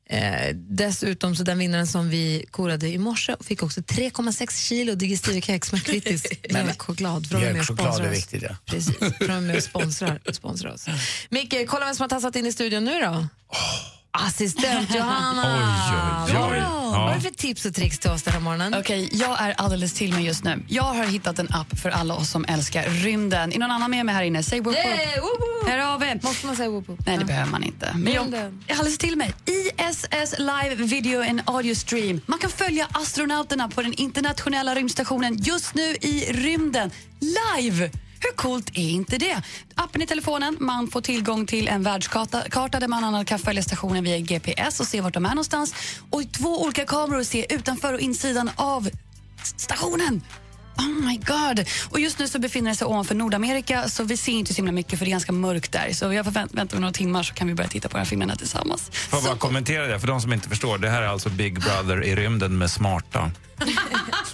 Eh, 0.06 0.54
dessutom 0.54 1.36
så 1.36 1.42
den 1.42 1.58
vinnaren 1.58 1.86
som 1.86 2.10
vi 2.10 2.44
korade 2.50 2.88
i 2.88 2.98
morse 2.98 3.36
fick 3.40 3.62
också 3.62 3.80
3,6 3.80 4.68
kilo 4.68 4.94
digestivkex 4.94 5.72
med 5.72 5.84
kritisk 5.84 6.40
mjölkchoklad. 6.50 7.26
Mjölkchoklad 7.32 8.04
är 8.04 8.10
viktigt, 8.10 8.42
ja. 8.42 8.56
Precis, 8.66 8.96
är 9.00 9.40
med 9.40 9.64
sponsrar, 9.64 10.20
sponsrar 10.32 10.72
oss. 10.72 10.86
Micke, 11.28 11.54
kolla 11.68 11.84
vem 11.84 11.94
som 11.94 12.02
har 12.02 12.08
tassat 12.08 12.36
in 12.36 12.46
i 12.46 12.52
studion 12.52 12.84
nu 12.84 13.00
då. 13.00 13.26
Assistent 14.18 14.94
Johanna! 14.94 15.42
Oj, 16.26 16.34
oj, 16.36 16.40
oj. 16.52 16.60
Vad 16.92 17.10
är 17.10 17.14
det 17.14 17.20
för 17.20 17.30
tips 17.30 17.64
och 17.64 17.74
tricks 17.74 17.98
till 17.98 18.10
oss 18.10 18.22
den 18.22 18.32
här 18.34 18.40
morgonen? 18.40 18.74
Okej, 18.74 19.08
jag 19.12 19.40
är 19.42 19.54
alldeles 19.58 19.92
till 19.94 20.12
mig 20.14 20.24
just 20.24 20.44
nu. 20.44 20.62
Jag 20.68 20.82
har 20.82 21.04
hittat 21.04 21.38
en 21.38 21.48
app 21.54 21.78
för 21.78 21.90
alla 21.90 22.14
oss 22.14 22.30
som 22.30 22.44
älskar 22.48 22.82
rymden. 22.88 23.52
Är 23.52 23.58
någon 23.58 23.70
annan 23.70 23.90
med 23.90 24.06
mig 24.06 24.14
här 24.14 24.22
inne? 24.22 24.42
Säg 24.42 24.60
woop 24.60 24.66
woop. 24.66 24.84
Yeah, 24.84 25.22
woop 25.22 25.40
woop. 25.40 25.68
Här 25.68 25.78
har 25.78 25.98
vi. 25.98 26.20
Måste 26.22 26.46
man 26.46 26.56
säga 26.56 26.70
woop 26.70 26.88
woop? 26.88 27.06
Nej, 27.06 27.18
det 27.18 27.24
behöver 27.24 27.50
man 27.50 27.62
inte. 27.64 27.92
Men 27.94 28.12
jag 28.12 28.22
Rymden. 28.22 28.64
är 28.66 28.72
alldeles 28.74 28.98
till 28.98 29.16
mig. 29.16 29.34
ISS 29.44 30.34
Live 30.38 30.74
Video 30.74 31.22
and 31.30 31.42
Audio 31.44 31.74
Stream. 31.74 32.20
Man 32.26 32.38
kan 32.38 32.50
följa 32.50 32.86
astronauterna 32.92 33.68
på 33.68 33.82
den 33.82 33.92
internationella 33.94 34.74
rymdstationen 34.74 35.36
just 35.36 35.74
nu 35.74 35.82
i 35.82 36.32
rymden. 36.32 36.90
Live! 37.20 37.90
Hur 38.24 38.36
coolt 38.36 38.70
är 38.74 38.90
inte 38.90 39.18
det? 39.18 39.42
Appen 39.74 40.02
i 40.02 40.06
telefonen, 40.06 40.56
man 40.60 40.90
får 40.90 41.00
tillgång 41.00 41.46
till 41.46 41.68
en 41.68 41.82
världskarta 41.82 42.42
karta 42.50 42.80
där 42.80 42.88
man 42.88 43.24
kan 43.24 43.38
följa 43.38 43.62
stationen 43.62 44.04
via 44.04 44.18
GPS 44.18 44.80
och 44.80 44.86
se 44.86 45.00
vart 45.00 45.14
de 45.14 45.24
är 45.26 45.30
någonstans. 45.30 45.74
Och 46.10 46.22
två 46.32 46.62
olika 46.62 46.84
kameror 46.84 47.22
se 47.22 47.54
utanför 47.54 47.92
och 47.94 48.00
insidan 48.00 48.50
av 48.56 48.88
stationen. 49.56 50.22
Oh 50.78 51.06
my 51.06 51.16
god! 51.16 51.66
Och 51.90 52.00
just 52.00 52.18
nu 52.18 52.28
så 52.28 52.38
befinner 52.38 52.70
det 52.70 52.76
sig 52.76 52.86
ovanför 52.86 53.14
Nordamerika 53.14 53.88
så 53.88 54.04
vi 54.04 54.16
ser 54.16 54.32
inte 54.32 54.52
så 54.54 54.56
himla 54.56 54.72
mycket 54.72 54.98
för 54.98 55.06
det 55.06 55.08
är 55.08 55.10
ganska 55.10 55.32
mörkt 55.32 55.72
där. 55.72 55.92
Så 55.92 56.12
jag 56.12 56.24
får 56.24 56.32
vänt- 56.32 56.54
vänta 56.54 56.78
några 56.78 56.92
timmar 56.92 57.22
så 57.22 57.34
kan 57.34 57.46
vi 57.48 57.54
börja 57.54 57.68
titta 57.70 57.88
på 57.88 57.92
den 57.92 58.04
här 58.04 58.10
filmen 58.10 58.30
här 58.30 58.36
tillsammans. 58.36 58.90
Får 58.92 59.18
jag 59.18 59.24
bara 59.24 59.36
kommentera 59.36 59.86
det, 59.86 60.00
för 60.00 60.06
de 60.06 60.20
som 60.20 60.32
inte 60.32 60.48
förstår. 60.48 60.78
Det 60.78 60.90
här 60.90 61.02
är 61.02 61.06
alltså 61.06 61.28
Big 61.28 61.60
Brother 61.60 62.04
i 62.04 62.16
rymden 62.16 62.58
med 62.58 62.70
smarta. 62.70 63.30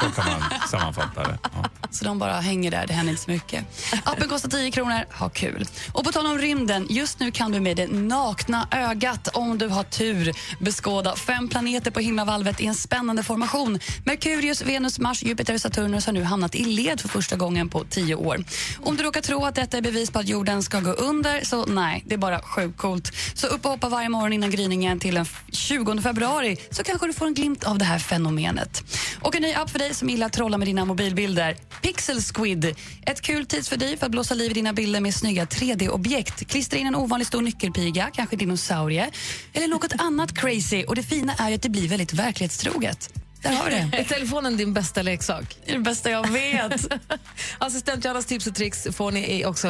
Så 0.01 0.11
kan 0.23 0.27
man 0.41 0.43
sammanfatta 0.71 1.23
det. 1.25 1.39
Ja. 1.43 1.80
Så 1.91 2.05
de 2.05 2.19
bara 2.19 2.41
hänger 2.41 2.71
där, 2.71 2.87
det 2.87 2.93
händer 2.93 3.11
inte 3.11 3.25
så 3.25 3.31
mycket. 3.31 3.65
Appen 4.05 4.29
kostar 4.29 4.49
10 4.49 4.71
kronor, 4.71 5.05
ha 5.19 5.29
kul. 5.29 5.67
Och 5.93 6.05
på 6.05 6.13
tal 6.13 6.27
om 6.27 6.39
rymden, 6.39 6.87
just 6.91 7.21
nu 7.21 7.31
kan 7.31 7.53
du 7.53 7.61
med 7.61 7.77
det 7.77 7.87
nakna 7.87 8.69
ögat, 8.71 9.29
om 9.29 9.59
du 9.59 9.69
har 9.69 9.85
tur, 9.85 10.33
beskåda 10.61 11.17
fem 11.17 11.49
planeter 11.49 11.91
på 11.91 12.01
himlavalvet 12.01 12.61
i 12.61 12.67
en 12.67 12.75
spännande 12.75 13.23
formation. 13.23 13.79
Merkurius, 14.05 14.63
Venus, 14.63 14.99
Mars, 14.99 15.23
Jupiter 15.23 15.55
och 15.55 15.61
Saturnus 15.61 16.07
har 16.07 16.13
nu 16.13 16.23
hamnat 16.23 16.55
i 16.55 16.65
led 16.65 17.01
för 17.01 17.09
första 17.09 17.37
gången 17.37 17.69
på 17.69 17.85
tio 17.85 18.15
år. 18.15 18.45
Om 18.81 18.97
du 18.97 19.03
råkar 19.03 19.21
tro 19.21 19.45
att 19.45 19.55
detta 19.55 19.77
är 19.77 19.83
bevis 19.83 20.11
på 20.11 20.19
att 20.19 20.29
jorden 20.29 20.63
ska 20.63 20.81
gå 20.81 20.93
under, 20.93 21.45
så 21.45 21.67
nej, 21.67 22.03
det 22.07 22.15
är 22.15 22.19
bara 22.19 22.43
sjukt 22.43 22.79
coolt. 22.79 23.13
Så 23.35 23.47
upp 23.47 23.65
och 23.65 23.71
hoppa 23.71 23.89
varje 23.89 24.09
morgon 24.09 24.33
innan 24.33 24.51
gryningen 24.51 25.01
till 25.01 25.15
den 25.15 25.27
20 25.53 26.01
februari 26.03 26.57
så 26.71 26.83
kanske 26.83 27.07
du 27.07 27.13
får 27.13 27.27
en 27.27 27.35
glimt 27.35 27.65
av 27.65 27.79
det 27.79 27.85
här 27.85 27.99
fenomenet. 27.99 28.83
Och 29.21 29.37
en 29.37 29.43
ny 29.43 29.53
app 29.53 29.71
för 29.71 29.79
dig 29.79 29.95
som 29.95 30.09
gillar 30.09 30.27
att 30.27 30.33
trolla 30.33 30.59
med 30.59 30.69
dina 30.69 30.85
mobilbilder. 30.85 31.57
Pixel 31.83 32.21
Squid. 32.23 32.77
Ett 33.07 33.21
kul 33.21 33.47
tidsfördriv 33.47 33.97
för 33.97 34.07
att 34.07 34.13
blåsa 34.13 34.35
liv 34.35 34.51
i 34.51 34.55
dina 34.55 34.73
bilder 34.73 35.01
med 35.01 35.15
snygga 35.15 35.45
3D-objekt. 35.45 36.49
Klistra 36.49 36.79
in 36.79 36.87
en 36.87 36.95
ovanligt 36.95 37.29
stor 37.29 37.43
nyckelpiga, 37.43 38.11
kanske 38.15 38.37
dinosaurie 38.37 39.11
eller 39.53 39.69
något 39.69 39.93
annat 39.99 40.39
crazy. 40.39 40.85
Och 40.85 40.95
Det 40.95 41.03
fina 41.03 41.35
är 41.39 41.55
att 41.55 41.63
det 41.63 41.69
blir 41.69 41.89
väldigt 41.89 42.13
verklighetstroget. 42.13 43.11
Där 43.43 43.55
har 43.55 43.65
vi 43.65 43.71
det. 43.71 43.99
Är 43.99 44.05
telefonen 44.05 44.57
din 44.57 44.73
bästa 44.73 45.03
leksak? 45.03 45.57
Det 45.65 45.71
är 45.71 45.77
det 45.77 45.83
bästa 45.83 46.11
jag 46.11 46.31
vet. 46.31 46.87
Assistent 47.59 48.05
Johannas 48.05 48.27
tips 48.27 48.47
och 48.47 48.55
tricks 48.55 48.87
får 48.93 49.13
ni 49.13 49.45
också 49.45 49.69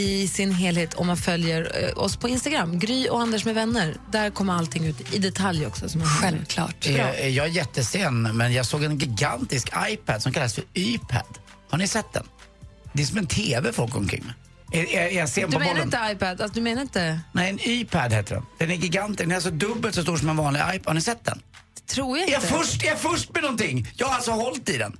i 0.00 0.28
sin 0.28 0.52
helhet 0.52 0.94
om 0.94 1.06
man 1.06 1.16
följer 1.16 1.84
eh, 1.88 1.98
oss 2.02 2.16
på 2.16 2.28
Instagram. 2.28 2.78
Gry 2.78 3.08
och 3.08 3.20
Anders 3.20 3.44
med 3.44 3.54
vänner. 3.54 3.94
Där 4.12 4.30
kommer 4.30 4.52
allting 4.52 4.84
ut 4.86 5.14
i 5.14 5.18
detalj 5.18 5.66
också. 5.66 5.88
Som 5.88 6.04
Självklart. 6.04 6.86
Eh, 6.86 7.28
Jag 7.28 7.46
är 7.46 7.50
jättesen, 7.50 8.22
men 8.36 8.52
jag 8.52 8.66
såg 8.66 8.84
en 8.84 8.98
gigantisk 8.98 9.68
iPad 9.88 10.22
som 10.22 10.32
kallas 10.32 10.54
för 10.54 10.64
iPad. 10.74 11.38
Har 11.70 11.78
ni 11.78 11.88
sett 11.88 12.12
den? 12.12 12.24
Det 12.92 13.02
är 13.02 13.06
som 13.06 13.18
en 13.18 13.26
TV 13.26 13.72
folk 13.72 13.96
omkring 13.96 14.24
med. 14.24 14.34
Är, 14.72 15.08
jag 15.16 15.28
sen 15.28 15.42
Du 15.46 15.52
på 15.52 15.58
menar 15.58 15.72
bollen? 15.72 15.84
inte 15.86 16.08
iPad? 16.12 16.40
Alltså, 16.40 16.54
du 16.54 16.60
menar 16.60 16.82
inte... 16.82 17.20
Nej, 17.32 17.50
en 17.50 17.58
iPad 17.62 18.12
heter 18.12 18.34
den. 18.34 18.44
Den 18.58 18.70
är 18.70 18.74
gigantisk. 18.74 19.18
Den 19.18 19.30
är 19.30 19.34
alltså 19.34 19.50
dubbelt 19.50 19.94
så 19.94 20.02
stor 20.02 20.16
som 20.16 20.28
en 20.28 20.36
vanlig 20.36 20.60
iPad. 20.60 20.86
Har 20.86 20.94
ni 20.94 21.00
sett 21.00 21.24
den? 21.24 21.42
Tror 21.86 22.18
jag 22.18 22.28
Är 22.28 22.32
jag 22.32 22.42
inte. 22.42 22.52
först, 22.54 22.82
är 22.82 22.86
jag 22.86 22.98
först 22.98 23.34
med 23.34 23.42
någonting? 23.42 23.88
Jag 23.96 24.06
har 24.06 24.14
alltså 24.14 24.30
hållit 24.30 24.68
i 24.68 24.76
den. 24.78 24.96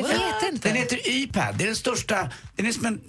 Jag 0.00 0.08
vet 0.08 0.52
inte. 0.52 0.68
Den 0.68 0.76
heter 0.76 0.98
iPad. 1.04 1.54
Det 1.58 1.64
är 1.64 1.66
den 1.66 1.76
största. 1.76 2.30
Den 2.56 2.66
är 2.66 2.72
som 2.72 2.86
en, 2.86 3.00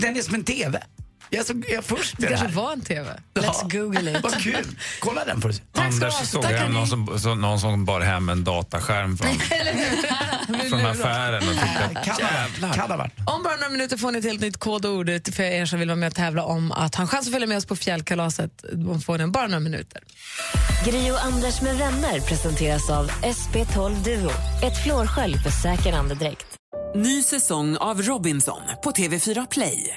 den 0.00 0.16
är 0.16 0.22
som 0.22 0.34
en 0.34 0.44
TV. 0.44 0.82
Jag 1.30 1.40
är, 1.40 1.44
så, 1.44 1.62
jag 1.68 1.84
först 1.84 2.14
Det 2.18 2.26
kanske 2.26 2.46
här. 2.46 2.54
var 2.54 2.72
en 2.72 2.80
TV. 2.80 3.20
Let's 3.34 3.70
google 3.70 4.10
it. 4.10 4.22
Vad 4.22 4.42
kul. 4.42 4.66
Kolla 5.00 5.24
den 5.24 5.40
du 5.40 5.52
se. 5.52 5.62
Anders 5.72 6.14
såg 6.14 6.44
hem 6.44 6.72
någon 6.72 6.86
som, 6.86 7.18
så, 7.18 7.34
någon 7.34 7.60
som 7.60 7.84
bar 7.84 8.00
hem 8.00 8.28
en 8.28 8.44
dataskärm 8.44 9.16
från, 9.16 9.28
från 10.68 10.86
affären 10.86 11.42
och 11.48 11.54
tyckte 11.54 12.00
att 12.00 12.18
jävlar. 12.18 13.10
Om 13.26 13.42
bara 13.42 13.56
några 13.56 13.68
minuter 13.68 13.96
får 13.96 14.12
ni 14.12 14.18
ett 14.18 14.24
helt 14.24 14.40
nytt 14.40 14.56
kodord 14.56 15.34
för 15.34 15.42
er 15.42 15.66
som 15.66 15.78
vill 15.78 15.88
vara 15.88 15.96
med 15.96 16.06
och 16.06 16.14
tävla 16.14 16.44
om 16.44 16.72
att 16.72 16.94
ha 16.94 17.02
en 17.02 17.08
chans 17.08 17.26
att 17.26 17.32
följa 17.32 17.46
med 17.46 17.56
oss 17.56 17.66
på 17.66 17.76
fjällkalaset. 17.76 18.64
De 18.72 19.00
får 19.00 19.18
den 19.18 19.32
bara 19.32 19.46
några 19.46 19.60
minuter. 19.60 20.02
Gri 20.84 21.10
och 21.10 21.24
Anders 21.24 21.62
med 21.62 21.76
vänner 21.78 22.20
presenteras 22.20 22.90
av 22.90 23.10
SP12 23.10 24.04
Duo. 24.04 24.30
Ett 24.62 24.82
flårskölj 24.82 25.38
för 25.38 25.50
säker 25.50 25.92
andedräkt. 25.92 26.46
Ny 26.94 27.22
säsong 27.22 27.76
av 27.76 28.02
Robinson 28.02 28.60
på 28.84 28.90
TV4 28.90 29.46
Play. 29.50 29.96